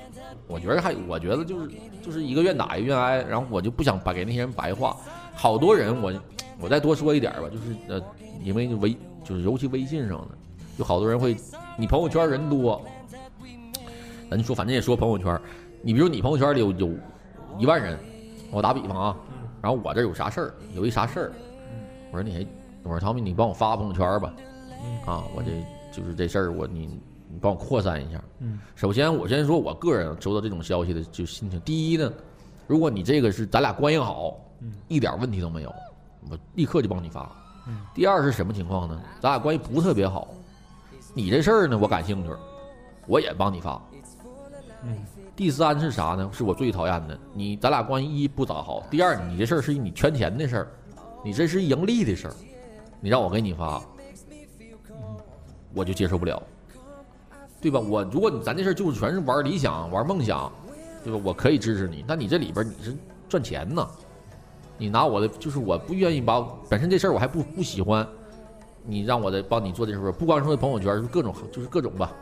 [0.53, 1.71] 我觉得还，我觉得就是
[2.03, 4.95] 就是一个愿打一个愿挨，然后我就不想白给那些人白话。
[5.35, 6.13] 好多人我
[6.61, 8.03] 我再多说一点吧，就是呃，
[8.45, 10.29] 因为微就是尤其微信上的，
[10.77, 11.35] 就好多人会，
[11.79, 12.85] 你朋友圈人多，
[14.31, 15.41] 咱就说反正也说朋友圈，
[15.81, 16.95] 你比如你朋友圈里有有
[17.59, 17.99] 一万人，
[18.51, 19.17] 我打比方啊，
[19.63, 21.33] 然后我这有啥事儿，有一啥事儿，
[22.11, 22.47] 我说你还，
[22.83, 24.35] 我说汤米你帮我发朋友圈吧，
[25.07, 25.51] 啊，我这
[25.91, 27.01] 就是这事儿我你
[27.33, 28.23] 你帮我扩散一下。
[28.41, 32.13] 嗯，首先我先说我个人收到这种消息的就心情，第一呢，
[32.67, 34.37] 如果你这个是咱俩关系好，
[34.87, 35.75] 一点问题都没有，
[36.29, 37.35] 我立刻就帮你发。
[37.95, 39.01] 第二是什么情况呢？
[39.19, 40.29] 咱俩关系不特别好，
[41.15, 42.31] 你这事儿呢我感兴趣，
[43.07, 43.81] 我也帮你发。
[44.85, 44.99] 嗯，
[45.35, 46.29] 第三是啥呢？
[46.33, 50.69] 是我最讨厌的，你咱俩关系一不咋好，第二你这事儿是你圈钱的事儿，
[51.25, 52.35] 你这是盈利的事儿，
[53.01, 53.81] 你让我给你发，
[55.73, 56.43] 我就接受不了，
[57.63, 57.79] 对吧？
[57.79, 60.53] 我如果你咱这事儿就是全是玩理想、玩梦想，
[61.05, 61.21] 对吧？
[61.23, 62.93] 我可以支持你，但你这里边你是
[63.29, 63.89] 赚钱呢，
[64.77, 68.05] 你拿我的就是我不愿意把本身这事儿我还不不喜欢，
[68.85, 72.13] 你让我再帮你做这事儿，不光说朋友圈，就是各种就是各种吧，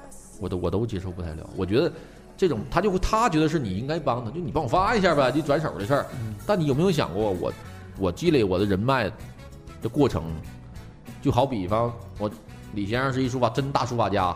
[0.40, 1.48] 我都我都接受不太了。
[1.56, 1.90] 我觉得
[2.36, 6.06] 这种他就会他觉得是你应该帮他，就你帮我发一下呗，就转手的事儿。
[6.46, 7.52] 但你有没有想过我
[7.98, 9.10] 我积累我的人脉
[9.80, 10.22] 的过程？
[11.22, 12.30] 就好比方我
[12.74, 14.34] 李先生是一书法真大书法家，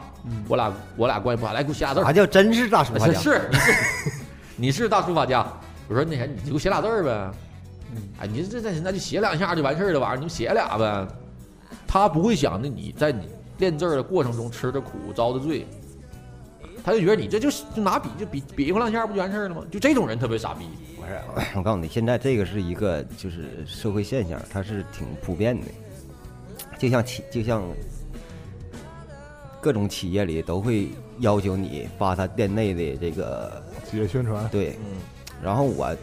[0.49, 2.13] 我俩我俩关系不好，来给我写俩字儿啥。
[2.13, 3.15] 叫真是大书法家？
[3.21, 3.73] 是你是
[4.57, 5.47] 你是大书法家，
[5.89, 7.31] 我说那啥，你就给我写俩字儿呗。
[8.19, 11.07] 哎，你这这那就写两下就完事儿了，晚上你就写俩呗。
[11.87, 15.65] 他不会想着你在你练字儿的过程中吃的苦遭的罪，
[16.83, 19.63] 他就觉得你这就是就拿笔就比比划两下不就完事儿了吗？
[19.71, 20.67] 就这种人特别傻逼。
[20.97, 21.21] 不是，
[21.55, 25.67] 我告诉你，现在这个是一个就是社会现象，它是挺普遍的，
[26.79, 27.63] 就像企就像
[29.65, 35.01] 各种企业里都会要求你发他店内的这个企业宣传，对，嗯
[35.43, 35.97] 然后我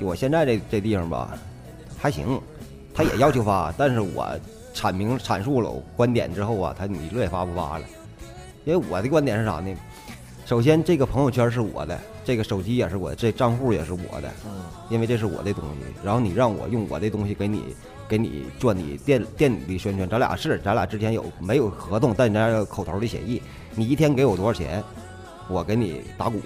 [0.00, 1.36] 我现在这这地方吧
[1.98, 2.40] 还行，
[2.94, 4.24] 他也要求发， 但是我
[4.72, 7.84] 阐明阐述了我观点之后啊，他你乐意发不发了？
[8.64, 9.74] 因为我的观点是啥呢？
[10.44, 15.80] 首先，这个朋友圈是我的，这个手机也是我的，这账户也是我的，嗯因为这是我的东西。
[16.04, 17.74] 然后你让我用我的东西给你
[18.08, 23.42] 给你做你店店里的宣传，咱俩是咱俩之前有没有合同，但咱俩有口头的协议。
[23.74, 24.82] 你一天给我多少钱，
[25.48, 26.40] 我给你打鼓，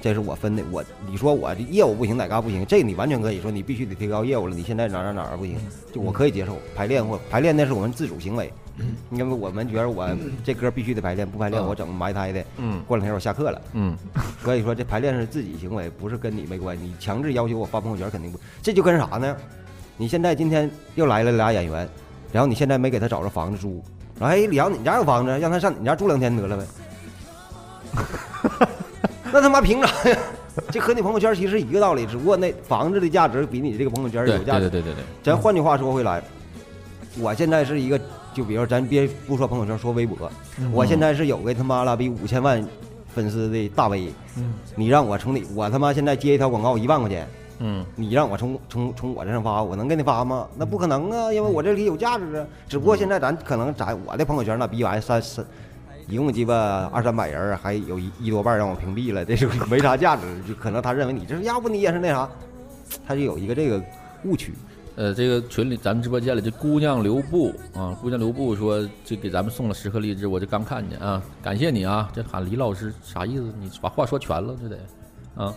[0.00, 0.62] 这是我分的。
[0.70, 4.54] 我你说我这业务不行，哪嘎不行，这你完全可以说你必须得提高业务了。
[4.54, 5.56] 你现在哪哪哪儿不行，
[5.92, 8.52] 就我可以接受排练或排练那是我们自主行为，
[9.10, 10.08] 因为我们觉得我
[10.44, 12.44] 这歌必须得排练，不排练我整埋汰的。
[12.58, 13.62] 嗯过两天我下课了。
[13.72, 13.96] 嗯
[14.42, 16.84] 所以说这排练是自己行为，不是跟你没关系。
[16.84, 18.38] 你强制要求我发朋友圈，肯定不。
[18.62, 19.36] 这就跟啥呢？
[19.96, 21.88] 你现在今天又来了俩演员，
[22.32, 23.82] 然后你现在没给他找着房子租，
[24.18, 26.64] 然后哎，李阳你家有房子，让他上你家住两天得了呗。
[29.32, 30.18] 那他妈凭啥呀？
[30.70, 34.68] 这和你朋友圈其实一个道理，只不过那房子的价值比你这个朋友圈有价值。
[34.68, 36.22] 对对对对对，咱换句话说回来，
[37.18, 38.00] 我现在是一个，
[38.32, 40.30] 就比如咱别不说朋友圈，说微博，
[40.72, 42.64] 我现在是有个他妈了比五千万
[43.12, 44.54] 粉丝的大 V，嗯。
[44.76, 47.28] 你让我从你，我他妈现在接一条广告一万块钱，
[47.60, 50.46] 嗯你让我从从从我这上发，我能给你发吗？
[50.56, 52.46] 那不可能啊，因为我这里有价值啊。
[52.68, 55.44] 只不过现在咱可能在我的朋友圈那逼玩意三三，
[56.08, 62.28] 一共鸡巴二三百人儿，还有一一多半让我屏蔽了， 这是没啥价值，就可能他认为你这要不你也是那啥，
[63.06, 63.82] 他就有一个这个
[64.24, 64.52] 误区。
[64.96, 73.52] 呃，这个群里咱们直播间里这姑娘留步啊，姑娘留步说这给咱们送了十颗荔枝，我这刚看见啊，感谢你啊，这喊李老师啥意思？
[73.60, 74.76] 你把话说全了，这得
[75.34, 75.54] 啊。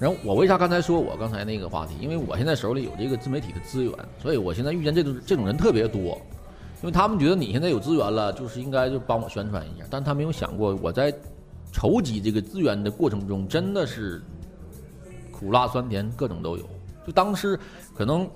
[0.00, 1.94] 然后我为啥刚才说我刚才那个话题？
[2.00, 6.18] 因为我现在手里有这个自媒体的资源，所以我现在遇见这种这种人特别多，
[6.80, 11.14] 因为他们觉得你现在有资源了，就是应该就帮我宣传一下，但他没有想过我在
[11.70, 14.22] 筹集这个资源的过程中，真的是
[15.30, 16.64] 苦辣酸甜各种都有。
[17.06, 17.58] 就当时
[17.94, 18.26] 可能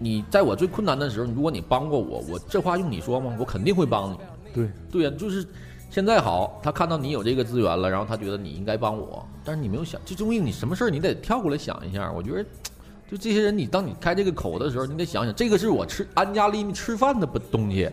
[0.00, 3.32] 你在我最困难的时候，如果你帮过我，我这话用你说吗？
[3.38, 4.18] 我肯定会帮你。
[4.52, 5.46] 对，对呀、就是
[5.94, 12.10] 现在好，他看到你有这个资源了，然后他觉得你应该帮我，但是你没有想，这东西你什么事儿你得跳过来想一下。
[12.10, 12.44] 我觉得，
[13.08, 17.88] 就这些人，你当你开这个口的时候，你得想想，这个是我吃安家立命吃饭的不东西，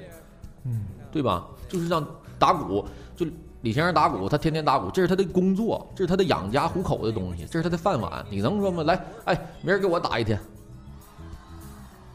[0.64, 1.46] 嗯，对吧？
[1.70, 2.04] 就是让
[2.40, 2.84] 打鼓，
[3.16, 3.24] 就
[3.62, 8.26] 李先生打鼓，他天天打鼓，这是他的工作，这是他的养家糊口的东西，这是他的饭碗。
[8.32, 8.82] 你能说吗？
[8.82, 10.40] 来，哎，明儿给我打一天，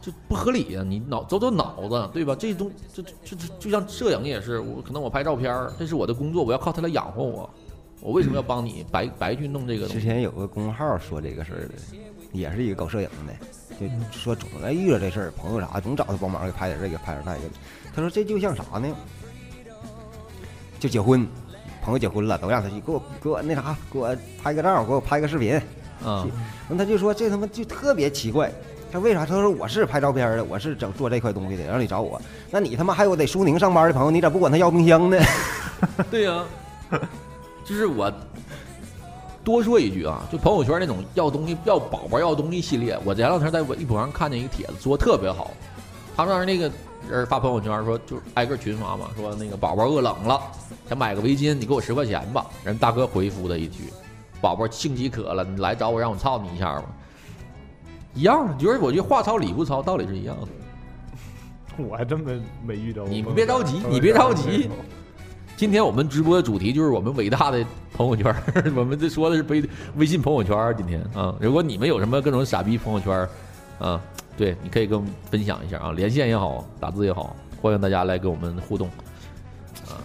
[0.07, 2.33] 这不合理呀、你脑走走脑子，对吧？
[2.39, 7.49] 这东这这这这就像摄影也是，我可能我拍照片儿，这是我的工作，我要靠它来养活我，
[7.99, 9.85] 我为什么要帮你白白去弄这个？
[9.85, 11.73] 之前有个公众号说这个事儿的，
[12.31, 13.33] 也是一个搞摄影的，
[13.77, 13.85] 就
[14.17, 17.41] 说总来遇到这事儿，朋友啥总找他帮忙给拍点这个拍点那个。
[17.93, 18.87] 他说这就像啥呢？
[20.79, 21.27] 就结婚，
[21.83, 25.59] 朋友结婚了，都让他去给我给我那啥，给我拍个照，给我拍个视频。
[26.01, 26.25] 啊，
[26.69, 28.49] 完他就说这他妈就特别奇怪，
[28.91, 29.25] 他为啥？
[29.25, 32.21] 他说我是拍照片的，我是整做这块东西的，让你找我。
[32.49, 35.17] 那你他妈还有在苏宁上班的朋友，你咋不管他要冰箱呢？
[36.09, 36.43] 对呀、
[37.65, 38.11] 就是我
[39.43, 45.51] 多说一句啊，就朋友圈那种要东西、要宝宝、要东西系列，我前两天在微博上看见一个帖子，说特别好。
[46.15, 46.71] 他当时那个
[47.09, 50.41] 人发朋友圈说，就挨个群发嘛，说那个宝宝饿冷了，
[50.89, 52.47] 想买个围巾，你给我十块钱吧。
[52.63, 53.93] 人大哥回复的一句
[54.41, 56.83] ：“宝宝性饥渴了，你来找我让我操你一下吧。”
[58.13, 60.47] 一样的，就是我觉得话糙理不糙，道理是一样的。
[61.83, 63.11] 我还真没没遇到过。
[63.11, 64.69] 你别着急你别着急
[65.55, 68.35] 今天我们直播的主题就是我们伟大的朋友圈，
[68.75, 70.73] 我们这说的是微微信朋友圈。
[70.77, 73.27] 今天啊，如果你们有什么各种傻逼朋友圈，
[73.79, 73.99] 啊，
[74.37, 78.87] 对，你可以跟我们分享一下啊，连线也好，打字也好，欢迎大家来跟我们互动
[79.87, 79.97] 啊。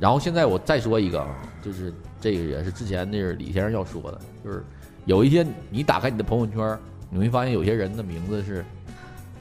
[0.00, 1.28] 然后现在我再说一个啊，
[1.62, 4.64] 就是这个也是之前那是李先生要说的，就是
[5.04, 8.64] 有一些你打开你的朋友圈儿，你会发现有些人的名字是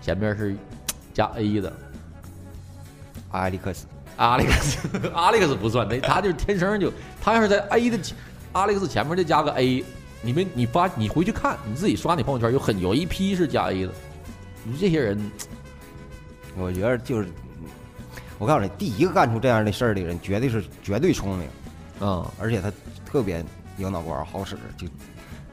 [0.01, 0.55] 前面是
[1.13, 1.73] 加 A 的，
[3.31, 8.15] 艾利克斯，阿历克斯，阿历克斯不算，那他就是天生就，他要是在 A 的前
[8.51, 9.83] 阿历克斯前面再加个 A，
[10.21, 13.91] 你们你发你回去看，你自己刷你朋友圈有很有一批是加 A 的，
[14.63, 15.31] 你说这些人
[16.55, 17.27] 我觉得就是，
[18.37, 21.47] 我告诉你，第一个干出这样的事儿的人，绝对是绝对聪明，
[22.07, 22.71] 啊、而且他
[23.05, 23.43] 特别
[23.77, 24.87] 有脑瓜儿好使，就。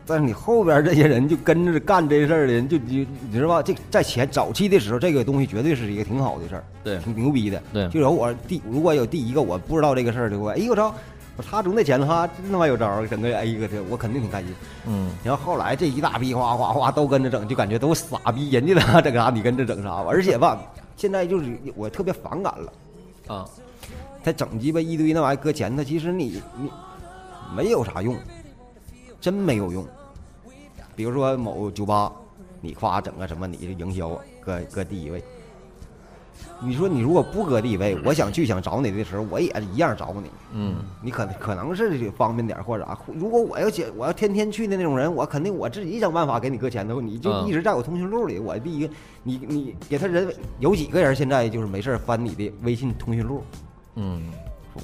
[0.07, 3.63] 但是你后边这些人就跟着干这事儿的人，就你你知道吧？
[3.63, 7.63] 这在前早期的时候，这个东西绝对是一个挺好的事儿，对挺牛逼的。
[7.73, 10.95] 对就有我第如果有第一个我不知道这个事儿的话，哎我操，
[11.37, 14.53] 我他中那钱他真他妈有招儿，整个 A 个的，我肯定挺开心。
[14.87, 20.07] 嗯，然后后来这一大批哗哗哗都跟着整，就感觉都傻逼，人家咋整啥你跟着整啥吧。
[20.09, 20.61] 而且吧，
[20.97, 22.73] 现在就是我特别反感了，
[23.29, 23.47] 啊，
[24.25, 26.71] 他整鸡巴一堆那玩意儿搁前头，其实你你
[27.57, 28.15] 没有啥用，
[29.23, 29.87] 真没有用。
[30.97, 32.13] 比如说某酒吧，
[32.61, 35.23] 你夸整个什么你的营销搁搁第一位，
[36.61, 40.31] 你说你如果不搁第一位，我想去想找你的时候，我也一样找你。
[40.53, 42.99] 嗯，你可可能是方便点儿或者啥。
[43.15, 48.39] 如果我要写，我要天天去的那种人，我肯定我自己想办法给你搁前头，你就嗯一直在我通讯录里。
[48.39, 53.43] 我第一个，你你给他人有几个人现在就是没事儿翻你的微信通讯录，
[53.95, 54.23] 嗯，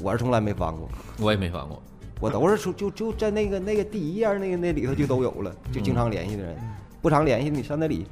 [0.03, 1.83] 我是从来没翻过，我也没翻过，
[2.21, 6.57] 我都是说就就在那个那个第一页那个那里头就都有了，就经常联系的人，
[7.01, 8.07] 不常联系你上那里。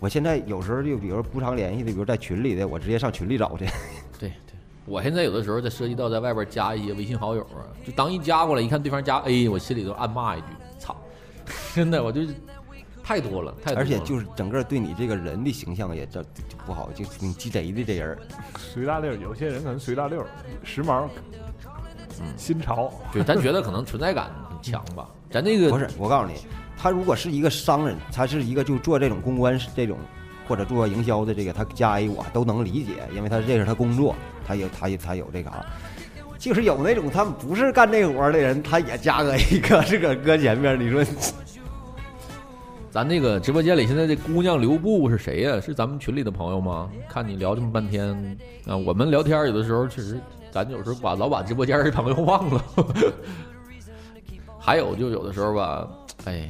[0.00, 3.66] 我现在有时候就比如不常联系的，比如在群里的，我直接上群里找去。
[4.18, 4.56] 对对。
[4.84, 10.96] 我现在有的时候在涉及到在外边加一些微信好友啊，就当一加过来，一看对方加 A，我心里都暗骂一句“操”，
[11.72, 12.34] 真的，我就是
[13.00, 13.80] 太多了，太多了。
[13.80, 18.18] 而且就是整个对你这个人的形象也这就不好，就挺鸡贼的这人儿。
[18.58, 20.26] 随大溜，有些人可能随大溜，
[20.64, 21.51] 时髦，嗯
[22.36, 25.08] 新潮，对，咱觉得可能存在感很强吧。
[25.30, 26.34] 咱这个不是，我告诉你，
[26.76, 29.96] 他如果是一个商人，他是一个就做这种公关这种
[30.46, 34.14] 或者做营销的这个，他加 A 我都能理解，因为他这是他工作，
[34.46, 35.64] 他有他有他有这个啊。
[36.38, 41.04] 就是有那种他们不是干这活的人，他也加个一个是搁搁前面，你说
[42.90, 46.90] 咱那个直播间里现在这姑娘留步是谁呀、是咱们群里的朋友吗？
[47.08, 50.20] 看你聊这么半天啊，我们聊天有的时候确实，
[50.52, 52.64] 咱有时候把老把直播间的朋友忘了。
[54.60, 55.88] 还有就有的时候吧，
[56.26, 56.48] 哎，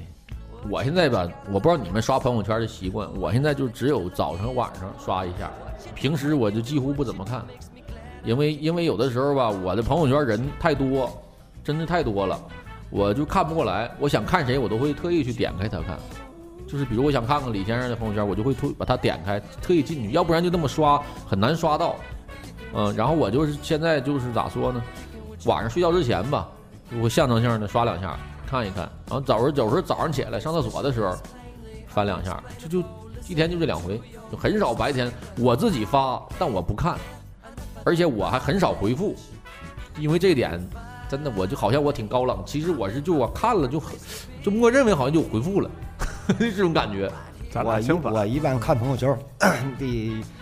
[0.69, 5.51] 我现在吧，我不知道你们刷朋友圈的习惯，我现在就只有早上晚上刷一下，
[5.95, 7.43] 平时我就几乎不怎么看，
[8.25, 11.11] 因为因为有的时候吧，我的朋友圈人太多，
[11.65, 12.39] 真的太多了，
[12.91, 13.91] 我就看不过来。
[13.99, 15.97] 我想看谁，我都会特意去点开他看。
[16.67, 21.97] 就是比如我想看看李先生的朋友圈，我就会推把它点开，特意进去，要不然就那么刷很难刷到。
[22.75, 24.83] 嗯，然后我就是现在就是咋说呢，
[25.45, 26.49] 晚上睡觉之前吧，
[27.01, 31.17] 我象征性的刷两下看一看，然后早上有时候早上起来上厕所的时候
[31.89, 32.89] 翻两下，就就
[33.29, 36.97] 一天就这两回，就很少白天我自己发，但我不看，
[37.85, 39.15] 而且我还很少回复，
[39.99, 40.61] 因为这点
[41.09, 43.95] 真的我就好像我挺高冷，其实我是就我看了就很
[44.43, 45.71] 就默认为好像就回复了，
[46.39, 47.11] 这种感觉。
[47.51, 48.11] 咱我一俩相反。
[48.11, 49.15] 我一般看朋友圈
[49.79, 49.87] 的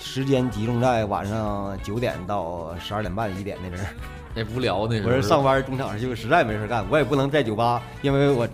[0.00, 3.86] 时间集中在晚上九点到十二点半一点那阵儿。
[4.34, 8.48] 那无聊那我是上班中场休，实在没事干，我也不能在酒吧，因为我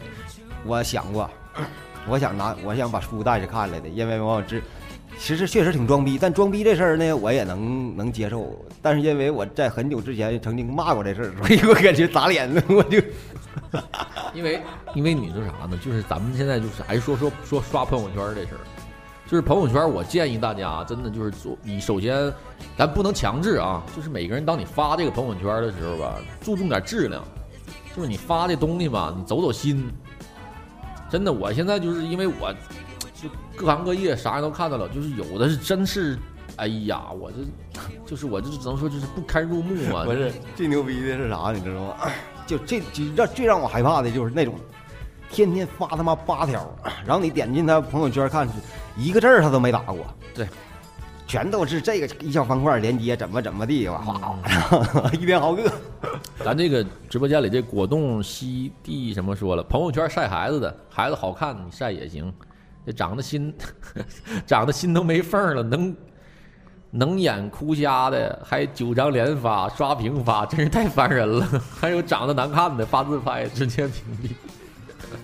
[0.65, 1.31] 我想过，
[2.09, 4.63] 我想拿我想把书带着看来的，因为我知
[5.19, 8.55] 其实确实挺装逼，但装逼这事儿呢，我也能能接受。
[8.83, 12.99] 但是因为我在很久之前曾经骂过这事儿， 所以我感觉打脸了， 我就
[14.35, 14.61] 因为
[14.95, 15.79] 因为你说啥呢？
[15.85, 18.61] 就是咱们现在就是还说说说刷朋友圈这事儿，
[19.29, 22.33] 就是朋友圈，我建议大家真的就是做，你首先
[22.79, 27.25] 咱不能强制啊，就是每个人当你发这个朋友圈的时候吧，注重点质量，
[27.97, 29.93] 就是你发的东西吧，你走走心。
[31.11, 32.55] 真的，我现在就是因为我
[33.21, 36.17] 就各行各业啥人都看到了，就是有的是真是，
[36.57, 37.39] 哎呀，我这
[38.07, 40.05] 就是我这只能说就是不堪入目啊。
[40.05, 41.97] 不是最牛逼的是啥，你知道吗？
[42.47, 44.55] 就这就让最让我害怕的就是那种
[45.31, 46.69] 天天发他妈八条，
[47.07, 48.49] 然后你点进他朋友圈看，
[48.97, 50.49] 一个字儿他都没打过，对，
[51.27, 54.39] 全都是这个一小方块连接怎么怎么地，哇哗，
[55.13, 55.71] 一边好个。
[56.45, 62.33] 咱这个直播间里这果冻西地什么说了，朋友圈晒孩子的，孩子好看你晒也行，
[62.85, 63.53] 这长得心
[64.47, 65.97] 长得心都没缝了，能
[66.91, 71.47] 能演哭瞎的，还九张连发刷屏发，真是太烦人了。
[71.81, 74.31] 还有长得难看的发自拍直接屏蔽。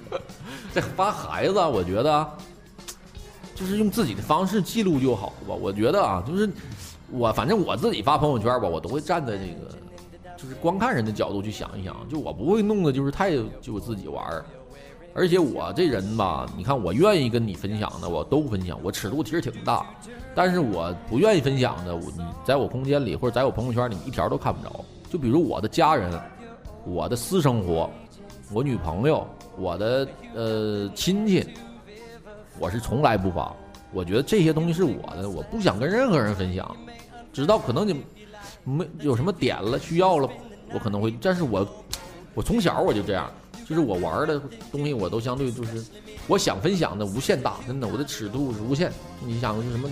[0.75, 2.29] 这发孩子，我觉得
[3.55, 5.55] 就是用自己的方式记录就好吧。
[5.55, 6.51] 我觉得啊，就是
[7.11, 9.77] 我反正我自己发朋友圈吧，我都会站在这个
[10.37, 14.45] 就是观看人的角度去想一想，就我不会弄的就是太就自己玩儿。
[15.15, 19.85] 而且我这人吧，你看我愿意跟你分享的，我都分享，我尺度其实挺大。
[20.35, 24.83] 但是我不愿意分享的，你在我空间里或者在我朋友圈里一条都看不着。
[25.11, 26.19] 就比如我的家人、
[26.87, 27.91] 我的私生活、
[28.53, 31.47] 我女朋友、我的呃亲戚，
[32.59, 33.55] 我是从来不发。
[33.93, 36.77] 我觉得这些东西是我的，我不想跟任何人分享。
[37.33, 38.03] 直到可能你
[38.65, 40.29] 没有什么点了需要了，
[40.73, 41.15] 我可能会。
[41.21, 41.67] 但是我
[42.35, 43.31] 我从小我就这样，
[43.67, 45.83] 就是我玩的东西我都相对就是
[46.27, 48.93] 我想分享的无限大，真的，我的尺度是无限。
[49.25, 49.89] 你想什么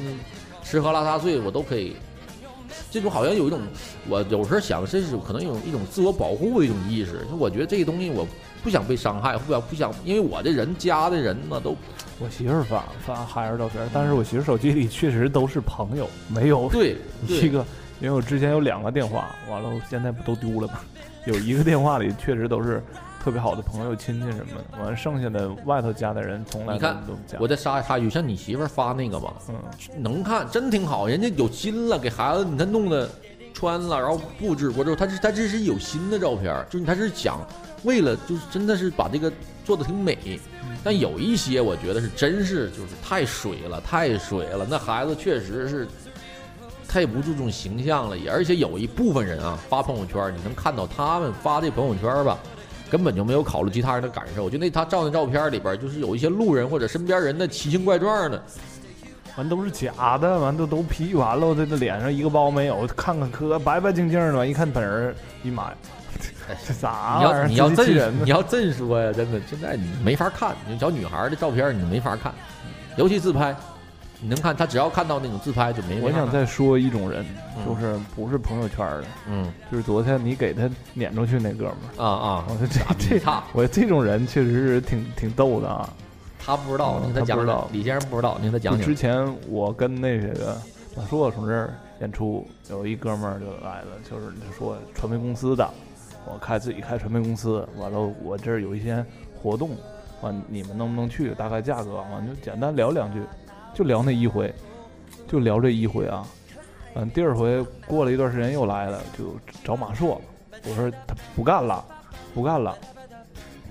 [0.62, 1.96] 吃喝拉撒睡我都可以。
[2.90, 3.60] 这种好像有一种，
[4.08, 7.26] 我有时候想，这是可能有一种自我保护的一种意识。
[7.28, 8.26] 就我觉得这个东西我
[8.62, 11.76] 不想被伤害，不想不想，因为我的人家的人呢都
[12.18, 16.96] 我媳妇儿发发孩子照片，但是我媳妇儿手机里确实都是朋友，没有对
[17.26, 17.64] 一个，
[18.00, 20.74] 因为我之前有两个电话，完了现在不都丢了吗？
[21.26, 22.82] 有一个电话里确实都是
[23.22, 27.02] 特别好的朋友、亲戚什么的，完了剩下的外头加的人从来都你看。
[27.38, 29.54] 我再插插一句，像你媳妇儿发那个吧，嗯，
[30.02, 33.08] 能看，真挺好，人家有心了，给孩子你看弄的
[33.52, 37.38] 穿了，然后布置过之后，他是他这是有心的照片，就是他是想
[37.82, 39.32] 为了就是真的是把这个
[39.64, 40.40] 做的挺美，
[40.82, 45.88] 但有一些我觉得是真是就是太水了，太水了，那孩子确实是
[46.88, 52.38] 太不注重形象了，也而且有一部分人啊发朋友圈，你能看到他们发这朋友圈吧。
[52.90, 58.42] 根本就没有考虑其他人的感受，就那他照那照片里边，就是有一些路人或者身边人的奇形怪状的，
[59.36, 65.14] 完都是假的，完都都 P 完了，这这脸上一个包没有，看看可白白净净的，完一看本人，
[65.44, 65.76] 一妈呀，
[66.18, 67.40] 这 啥你玩意儿？
[67.42, 72.32] 要你要这你要这说呀，真的现在你没法看，你小女孩的照片你没法看，
[72.96, 73.54] 尤其自拍，
[74.20, 76.00] 你能看她只要看到那种自拍就没。
[76.00, 77.24] 我想再说一种人，
[77.56, 85.88] 嗯就是不是朋友圈的，嗯就是昨天你给他撵出去那哥们儿，啊啊，我说这傻逼这差，我这种人确实是挺挺逗的啊。
[86.42, 87.68] 他不知道，嗯你给他讲讲。
[87.70, 88.94] 李先生不知道，你给他讲讲之。
[88.94, 90.56] 前我跟那个
[90.96, 95.68] 马硕从这儿演出，有一哥们儿就来了，就是就说传媒公司的，
[96.26, 99.04] 我开自己开传媒公司，完了我这儿有一些
[99.40, 99.70] 活动，
[100.20, 101.34] 完你们能不能去？
[101.34, 103.22] 大概价格，完就简单聊两句，
[103.74, 104.54] 就聊那一回，
[105.26, 106.26] 就聊这一回啊。
[106.94, 110.20] 嗯，第二回过了一段时间又来了，就找马硕，
[110.68, 111.84] 我说他不干了，
[112.34, 112.76] 不干了，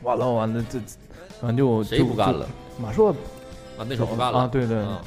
[0.04, 0.80] 完了完了这，
[1.42, 2.48] 完就就不干了？
[2.82, 3.12] 马硕
[3.78, 4.40] 啊，那时候不干了。
[4.40, 5.00] 啊，对对，嗯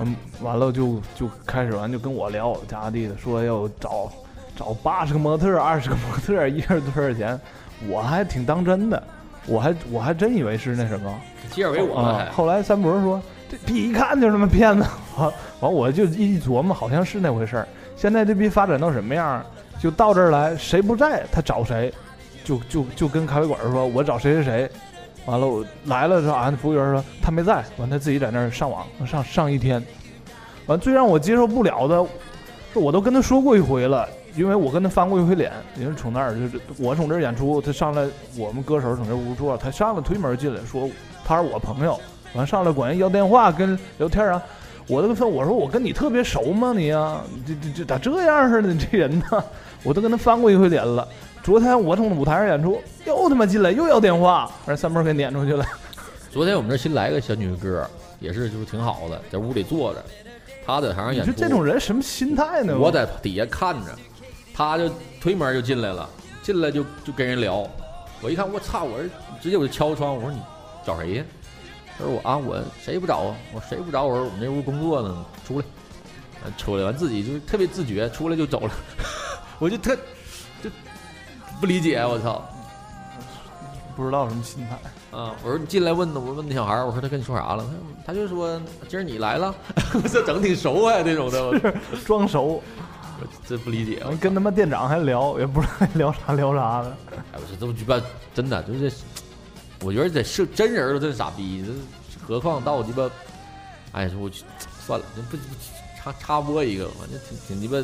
[0.00, 4.12] 嗯，完了就就开始完就跟我聊咋咋地的，说要找
[4.60, 7.40] 找八十个模特儿，二十个模特，一人多少钱？
[7.88, 9.02] 我还挺当真的，
[9.46, 11.18] 我还我还真以为是那什么
[11.50, 12.18] 基尔为我了啊。
[12.18, 12.30] 还。
[12.30, 14.84] 后来三伯说这逼一看就是他妈骗子，
[15.16, 17.68] 完完我就一琢磨，好像是那回事儿。
[17.96, 19.42] 现在这逼发展到什么样？
[19.80, 21.90] 就到这儿来，谁不在他找谁，
[22.44, 24.70] 就就就跟咖啡馆说，我找谁谁谁。
[25.24, 29.82] 完了，我来了之后，啊，服务员说他没在，完他自己在那儿上网上上一天。
[30.66, 32.06] 完最让我接受不了的，
[32.74, 34.06] 是我都跟他说过一回了，
[34.36, 38.06] 因为我跟他翻过一回脸，因为从那儿就是我从这儿演出，他上来
[38.36, 40.88] 我们歌手从这屋坐，他上来推门进来说
[41.24, 41.98] 他是我朋友，
[42.34, 44.42] 完上来管人要电话跟聊天啊。
[44.86, 48.72] 我都跟我说我跟你特别熟吗你啊、 这这这咋这样似的？
[48.72, 49.44] 你这人呢？
[49.84, 51.06] 我都跟他翻过一回脸了。
[51.42, 55.64] 昨天我从舞台上演出，又他妈进来又要电话，让三波给撵出去了。
[56.30, 60.04] 昨天我们这新来个小女歌，也是就是挺好的，在屋里坐着，
[60.66, 62.76] 他在台上演出，你说这种人什么心态呢？
[62.76, 63.92] 我在底下看着，
[64.60, 64.90] 她就
[65.22, 66.06] 推门就进来了，
[66.42, 67.66] 进来就就跟人聊，
[68.20, 69.08] 我一看我操，我说
[69.40, 70.38] 直接我就敲窗，我说你
[70.84, 71.24] 找谁呀？
[71.96, 75.64] 他说我啊我谁也不找啊，我谁也不找，我说我们这屋工作呢，出来，
[76.44, 78.70] 啊出来完自己就是特别自觉，出来就走了，
[79.58, 79.96] 我就特
[80.62, 80.68] 就
[81.58, 82.46] 不理解，我操。
[83.96, 84.78] 不知道什么心态。
[85.18, 85.34] 啊！
[85.42, 87.64] 我说你进来问的，我问那小孩儿，我说他跟你说啥了？
[88.04, 89.54] 他他就说今儿你来了，
[90.10, 91.58] 这整挺熟啊，这种的，我
[92.06, 92.62] 装熟，
[93.20, 94.02] 我真不理解。
[94.06, 96.96] 我跟他妈店长还聊，也不知道聊啥聊啥的。
[97.12, 98.00] 哎，我说这不鸡巴
[98.34, 98.92] 真的就是，
[99.82, 103.10] 我觉得这是真人都真傻逼，这何况到鸡巴，
[103.92, 104.44] 哎，我去
[104.86, 105.42] 算了，这不不
[106.02, 107.76] 插插播一个，反正挺挺鸡巴，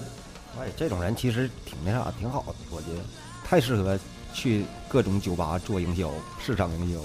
[0.58, 3.04] 哎，这种人其实挺那啥，挺好的，我觉得
[3.44, 3.98] 太适合
[4.32, 6.10] 去各种酒吧做营销、
[6.40, 7.00] 市场营销。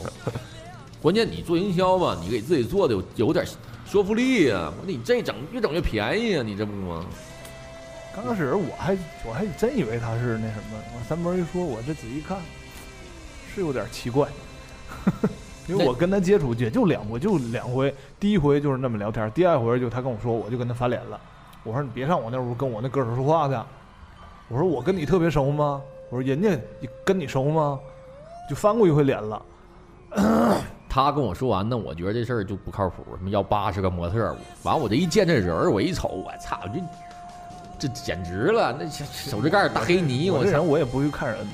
[1.01, 3.45] 关键你做营销吧，你给自己做的有有点
[3.85, 7.05] 说服力呀、你这整越整越便宜啊，你这不吗？
[8.13, 12.37] 刚开始我还我还真以为他是那什么，我三伯一说，我这仔细看，
[13.53, 14.27] 是有点奇怪。
[15.67, 17.93] 因为我跟他接触也就两回，就两回。
[18.19, 21.19] 第一回就是那么聊天，第二回就他跟我说，我就跟他翻脸了。
[21.63, 23.55] 我说你别上我那屋跟我那歌手说话去。
[24.49, 25.81] 我说我跟你特别熟吗？
[26.09, 26.49] 我说人家
[27.05, 27.79] 跟你熟吗？
[28.49, 29.41] 就翻过一回脸了。
[30.89, 36.81] 他跟我说完呢，我觉得这事儿就不靠谱，什么要八十个模特，完我这一见这人儿，我一瞅，我操，这
[37.81, 41.47] 这简直了，那手指盖儿大黑泥，我操，我这人我也不会看人。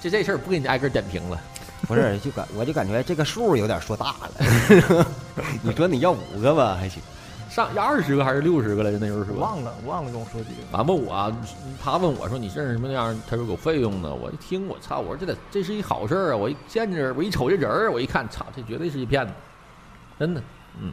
[0.00, 1.40] 这这事儿不给你挨个点评了。
[1.88, 5.06] 不是，就感我就感觉这个数有点说大了。
[5.62, 7.00] 你说你要五个吧还行，
[7.48, 8.98] 上要二十个还是六十个来着？
[8.98, 9.38] 那时候是吧？
[9.38, 10.76] 忘了忘了跟我说几个。
[10.76, 11.34] 完问我啊，
[11.82, 13.18] 他问我说你认识什么样？
[13.30, 14.12] 他说有费用呢。
[14.14, 14.98] 我一听，我操！
[14.98, 16.36] 我说这得这是一好事儿啊！
[16.36, 19.32] 我一见着我一瞅这人儿，我一看，操，这绝对是一骗子，
[20.18, 20.42] 真的。
[20.80, 20.92] 嗯，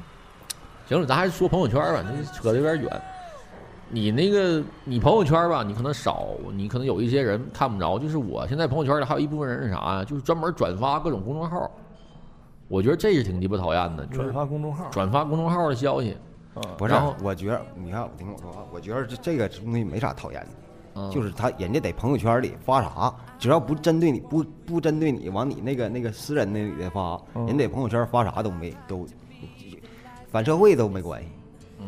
[0.88, 3.02] 行了，咱还是说朋友圈吧，这扯得有点远。
[3.90, 8.00] 你那个你朋友圈吧，你可能少，你可能有一些人看不着。
[8.00, 10.04] 就是我现在朋友圈里还有一部分人是啥呀？
[10.04, 11.70] 就是专门转发各种公众号，
[12.68, 16.18] 我觉得这是挺鸡巴讨厌的，转发公众号，转发公众号的消息。
[16.56, 16.94] 啊，不是？
[17.22, 20.48] 我觉得你看，我听我说话，我觉得这这个东西没啥讨厌的。
[20.98, 29.06] 嗯就是他人家在朋友圈里发啥，只要不针对你，不不针对你往你那个那个私人那里的发，嗯人在朋友圈发啥都没都
[30.32, 31.28] 反社会都没关系。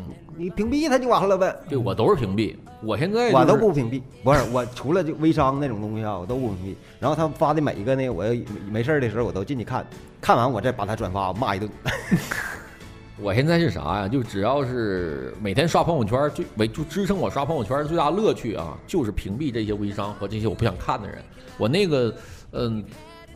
[0.08, 1.54] 嗯，你屏蔽他就完了呗。
[1.68, 2.56] 对我都是屏蔽。
[2.80, 6.74] 我现在、就是、我都不屏蔽，不是我除了就微商那种东西啊，我都不屏蔽。
[7.00, 8.32] 然后他发的每一个呢，我要
[8.70, 9.84] 没事儿的时候我都进去看，
[10.20, 11.68] 看完我再把他转发骂一顿。
[13.20, 14.06] 我现在是啥呀？
[14.06, 21.18] 就只要是每天刷朋友圈，最为就支撑我刷朋友圈的最大乐趣啊，就是屏蔽这些微商和这些我不想看的人。
[21.58, 22.14] 我那个，
[22.52, 22.84] 嗯，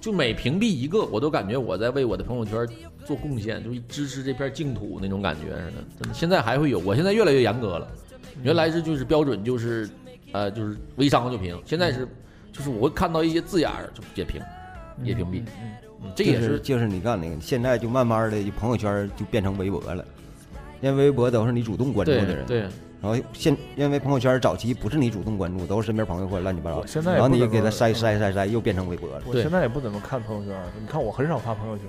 [0.01, 2.65] 就每屏蔽一个，我都感觉我在为我的朋友圈
[3.05, 5.85] 做贡献，就支持这片净土那种感觉似的。
[5.99, 7.89] 真的，现在还会有，我现在越来越严格了。
[8.43, 9.89] 原来是就是标准就是，
[10.33, 12.09] 呃，就是微商就评，现在是
[12.53, 14.41] 就是我会看到一些字眼儿就也屏，
[15.03, 15.41] 也屏蔽。
[15.41, 15.73] 嗯
[16.05, 20.05] 嗯，这也是就是你干那个，现在就慢慢的朋友圈就变成微博了，
[20.81, 22.69] 因为微博都是你主动关注的人，对对，
[23.01, 29.23] 然后现因为朋友圈早期不是你主动关注，都是身边朋友或者乱七八糟，现在然后你给他筛筛筛筛，又变成微博了。
[29.27, 31.87] 我现在也不怎么看朋友圈，你看我很少发朋友圈。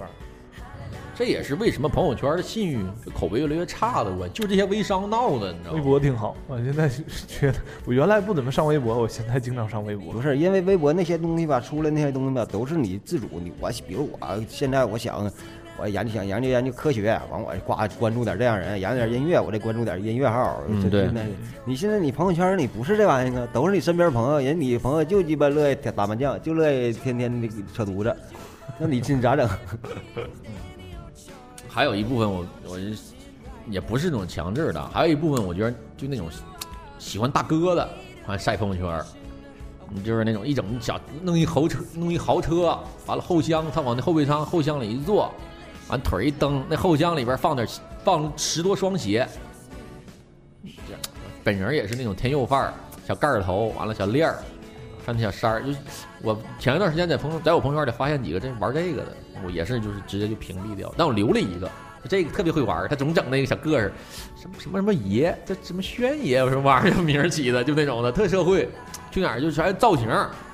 [1.16, 2.80] 这也是为什么朋友圈的信誉
[3.14, 5.82] 口碑越来越差的关系，就这些微商闹的，你知道吗微？
[5.82, 6.90] 博挺好，我现在
[7.28, 10.22] 觉得我原来不怎么上微博，我现在经常上微博不。
[10.22, 13.28] 是因为微博那些东西吧，出来那些东西吧，都是你自主。
[13.44, 15.30] 你我比如我现在我想，
[15.78, 20.62] 我研究想研究研究科学，完我挂关注点这样人，研究点音乐，我再关注点音乐号。
[20.68, 21.22] 这嗯对那
[21.66, 28.16] 你现在你朋友圈你不是这玩意儿啊，都是你身边朋友，人你朋友就鸡巴乐意打麻将，就乐意天天的扯犊子，
[28.80, 29.48] 那你你咋整？
[31.74, 32.78] 还有一部分我我
[33.68, 36.30] 也不是那种强制的，还有一部分我觉得就那种
[37.00, 37.90] 喜欢大哥的，
[38.28, 39.04] 还晒朋友圈儿。
[39.90, 45.34] 你就是那种一整小弄一豪车，弄一豪车，完了后箱他往那后备箱后箱里一坐，
[45.88, 47.68] 完腿一蹬，那后箱里边放点
[48.04, 49.28] 放十多双鞋。
[51.44, 52.74] 本人也是那种天佑范儿，
[53.08, 54.44] 小盖儿头，完了小链儿，
[55.04, 55.64] 穿小衫儿。
[55.64, 55.78] 就
[56.22, 60.94] 我前一段时间在朋在我朋友圈里发现几个这玩这个的，我也是就是直接就屏蔽掉。
[60.98, 61.70] 但我留了一个，
[62.08, 63.92] 这个特别会玩，他总整那个小个儿，
[64.36, 68.70] 什么什么什么爷，这什么轩爷，什么玩意儿名儿起的，就那种的，特社会。
[69.12, 70.08] 去哪儿就全是造型，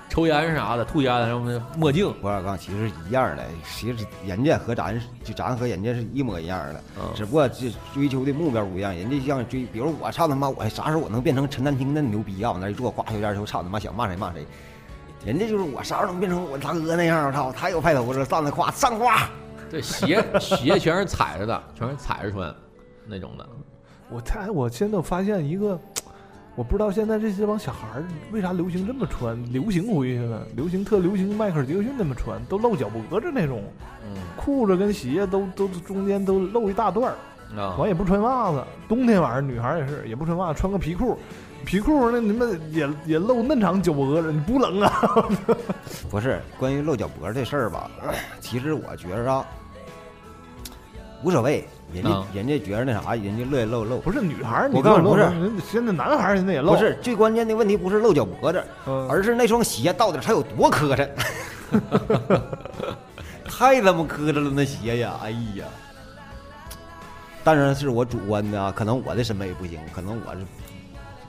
[0.10, 8.94] 抽烟啥的，吐烟，然后墨镜，不二杠其实是一样的，其实人家和咱就咱和人家是一模一样的，嗯只不过这追求的目标不一样。
[8.94, 12.52] 人家像追，比如我操他妈，我啥时候我能变成陈丹青那牛逼啊？
[12.52, 14.46] 往那一坐，呱随便就操他妈想骂谁骂谁。
[15.24, 17.28] 人家就是我啥时候能变成我大哥那样？
[17.28, 19.06] 我操，太有派头了，上那夸上呱。
[19.70, 22.52] 对，鞋鞋全是踩着的，全是踩着穿
[23.06, 23.48] 那种的。
[24.10, 25.80] 我太，我现在发现一个，
[26.60, 28.04] 我不知道现在这些帮小孩儿
[28.34, 33.64] 为啥流行这么穿，流行回去了，流行特流行迈克尔杰克逊那么穿，都露脚脖子那种，
[34.04, 41.18] 嗯裤子跟鞋都都中间都露一大段儿，啊，完也不穿袜子，冬天晚上女孩儿也是也不穿袜子，穿个皮裤，
[41.66, 44.92] 皮裤那你们也也露嫩长脚脖子，你不冷啊？
[46.12, 47.90] 不是关于露脚脖这事儿吧？
[48.42, 49.46] 其实我觉着啊，
[51.24, 54.00] 无所谓，人家、啊人家觉着那啥，人家乐意露露。
[54.00, 61.10] 不是女孩儿，你我告诉你不是人现在男孩儿现在也露，不是最关键的问题，不是露脚脖子，嗯，而是那双鞋到底它有多磕碜，
[63.50, 65.20] 太他妈磕碜了那鞋呀！
[65.24, 65.66] 哎呀，
[67.44, 70.42] 当然是我主观的啊，可能我的审美不行，可能我是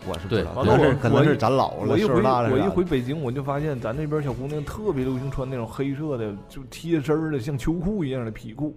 [0.06, 8.76] 我是不知道，可能是可能是咱老了，岁数我一回我一大了是吧回北京，我就发现咱这边小姑娘特别流行穿那种黑色的，就贴身的，像秋裤一样的皮裤，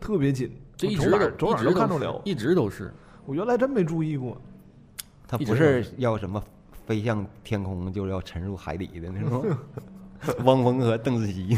[0.00, 2.22] 特别紧，这一直都儿走哪儿一直都看着了。
[2.24, 2.92] 一直都是。
[3.26, 4.36] 我原来真没注意过。
[5.26, 6.42] 他不是是要什么
[6.86, 9.44] 飞向天空，就是要沉入海底的那种。
[10.44, 11.54] 汪峰和邓紫棋，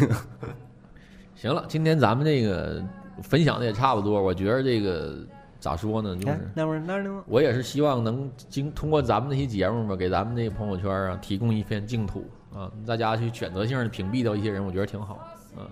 [1.37, 2.83] 行了，今天咱们这个
[3.23, 5.19] 分享的也差不多，我觉得这个
[5.61, 7.23] 咋说呢，就是那会儿那儿呢吗？
[7.29, 15.21] 我也是希望能经通过咱们这些节目吧，给咱们这个朋友圈啊提供一片净土啊，大家去选择性的屏蔽掉一些人，我觉得挺好。
[15.57, 15.65] 嗯，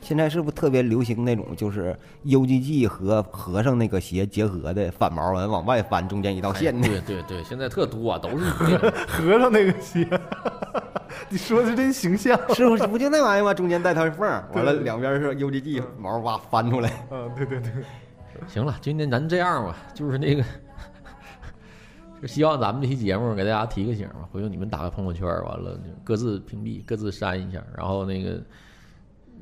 [0.00, 6.88] 现在是不是特别流行那种就是 UGG 和和尚那个鞋结合的反毛完往外翻，中间一道线哎？
[6.88, 10.08] 对对对，现在特多、啊，都是那 种和尚那个鞋，
[11.28, 12.38] 你说的真形象。
[12.54, 13.52] 是不是不就那玩意儿吗？
[13.52, 17.06] 中间带条缝儿，完了两边是 UGG 毛哇翻出来。
[17.10, 17.70] 嗯，对对对，
[18.46, 20.44] 行了，今天咱这样吧，就是那个，
[22.22, 28.40] 就希望咱们这期节目给大家提个醒吧，回头你们打个朋友圈，完了各自屏蔽，各自删一下，然后那个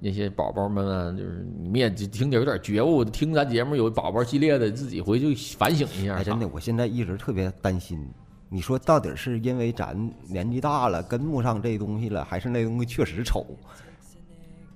[0.00, 6.16] 那些宝宝们啊，就是你们也听着有点觉悟，听咱节目有宝宝系列的，自己回去反省一下。
[6.16, 8.06] 哎，真的，我现在一直特别担心。
[8.48, 9.96] 你说到底是因为咱
[10.28, 13.44] 年纪大了跟不上这东西了，还是那东西确实丑？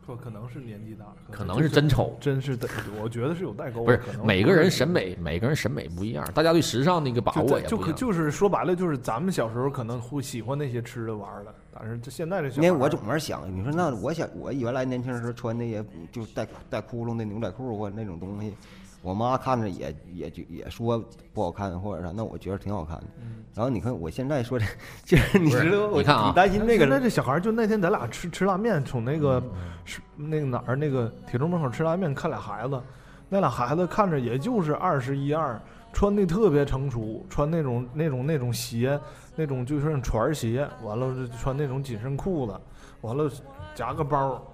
[0.05, 2.68] 说可能是年纪大，可能是真丑，真是的，
[3.01, 7.71] 我觉得是有代沟不是每个人审美，每个人审美不一样，大家对时尚的一个把握也不一样。
[7.71, 18.55] 就可就是说白了，就是咱们小时候可能会喜欢那些吃的玩儿的，但是这现在这小孩儿因为我总是想，你说那我想我原来年轻时候穿那些就带带窟窿的牛仔裤或者那种东西，
[19.03, 21.03] 我妈看着也也就也说
[21.33, 23.05] 不好看或者啥，那我觉得挺好看的。
[23.55, 24.66] 然后你看我现在说这，
[25.05, 32.81] 就是你知道我你看啊担心那个现在这小孩儿就那天咱俩吃吃拉面，从那个嗯是那个哪儿那个铁路门口吃拉面，看俩孩子，
[33.28, 35.61] 那俩孩子看着也就是二十一二，
[35.93, 38.99] 穿的特别成熟，穿那种那种那种鞋，
[39.41, 42.61] 那种就是那船鞋，完了就穿那种紧身裤子，
[43.01, 43.30] 完了
[43.74, 44.45] 夹个包，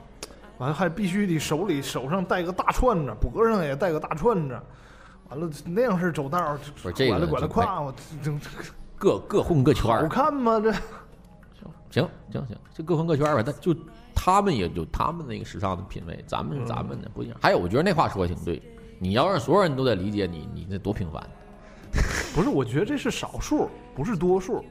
[0.59, 4.57] 完了还必须得手里手上戴个大串子，脖上也戴个大串子。
[5.28, 8.49] 完了那样式走道儿，不是这个完了管了就胯，我这这
[8.95, 10.61] 各各混各圈儿好，看吗？
[10.61, 10.70] 这
[11.91, 13.43] 行行行，就各混各圈儿吧。
[13.45, 13.74] 但就
[14.14, 17.37] 他们也有他们那个时尚的品味，咱们嗯咱们的不一样。
[17.43, 18.62] 还有，我觉得那话说的挺对，
[19.01, 21.20] 你要让所有人都得理解你，你那多平凡。
[22.34, 24.62] 不是，我觉得这是少数，不是多数。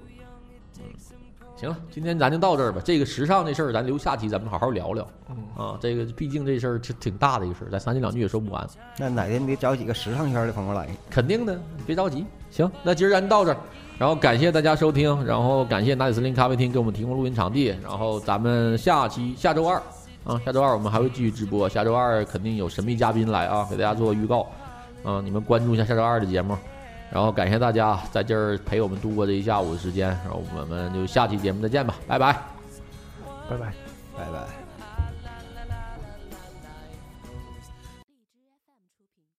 [1.56, 2.82] 行了，今天咱就到这儿吧。
[2.84, 5.78] 这个时尚这事儿，咱留下期咱们好好聊聊嗯，啊。
[5.80, 8.68] 这个毕竟这事儿是挺大的一个事儿，咱三言两句也说不完。
[8.98, 10.86] 那哪天得找几个时尚圈的朋友来。
[11.10, 12.26] 肯定的，你别着急。
[12.52, 13.58] 行，那今儿咱到这儿，
[13.98, 19.82] 然后感谢大家收听，然后感谢拿铁森林咖啡厅给我们提供录音场地，然后咱们下期下周二
[20.26, 24.46] 啊，下周二我们还会继续直播，下周二肯定有神秘嘉宾来啊，给大家做个预告
[25.04, 26.58] 啊，你们关注一下下周二的节目。
[27.16, 32.34] 然后感谢大家在这儿陪我们度过这一下午的时间，然后我们就下期节目再见吧，拜拜。
[33.50, 33.74] 拜拜。
[34.18, 34.65] 拜拜。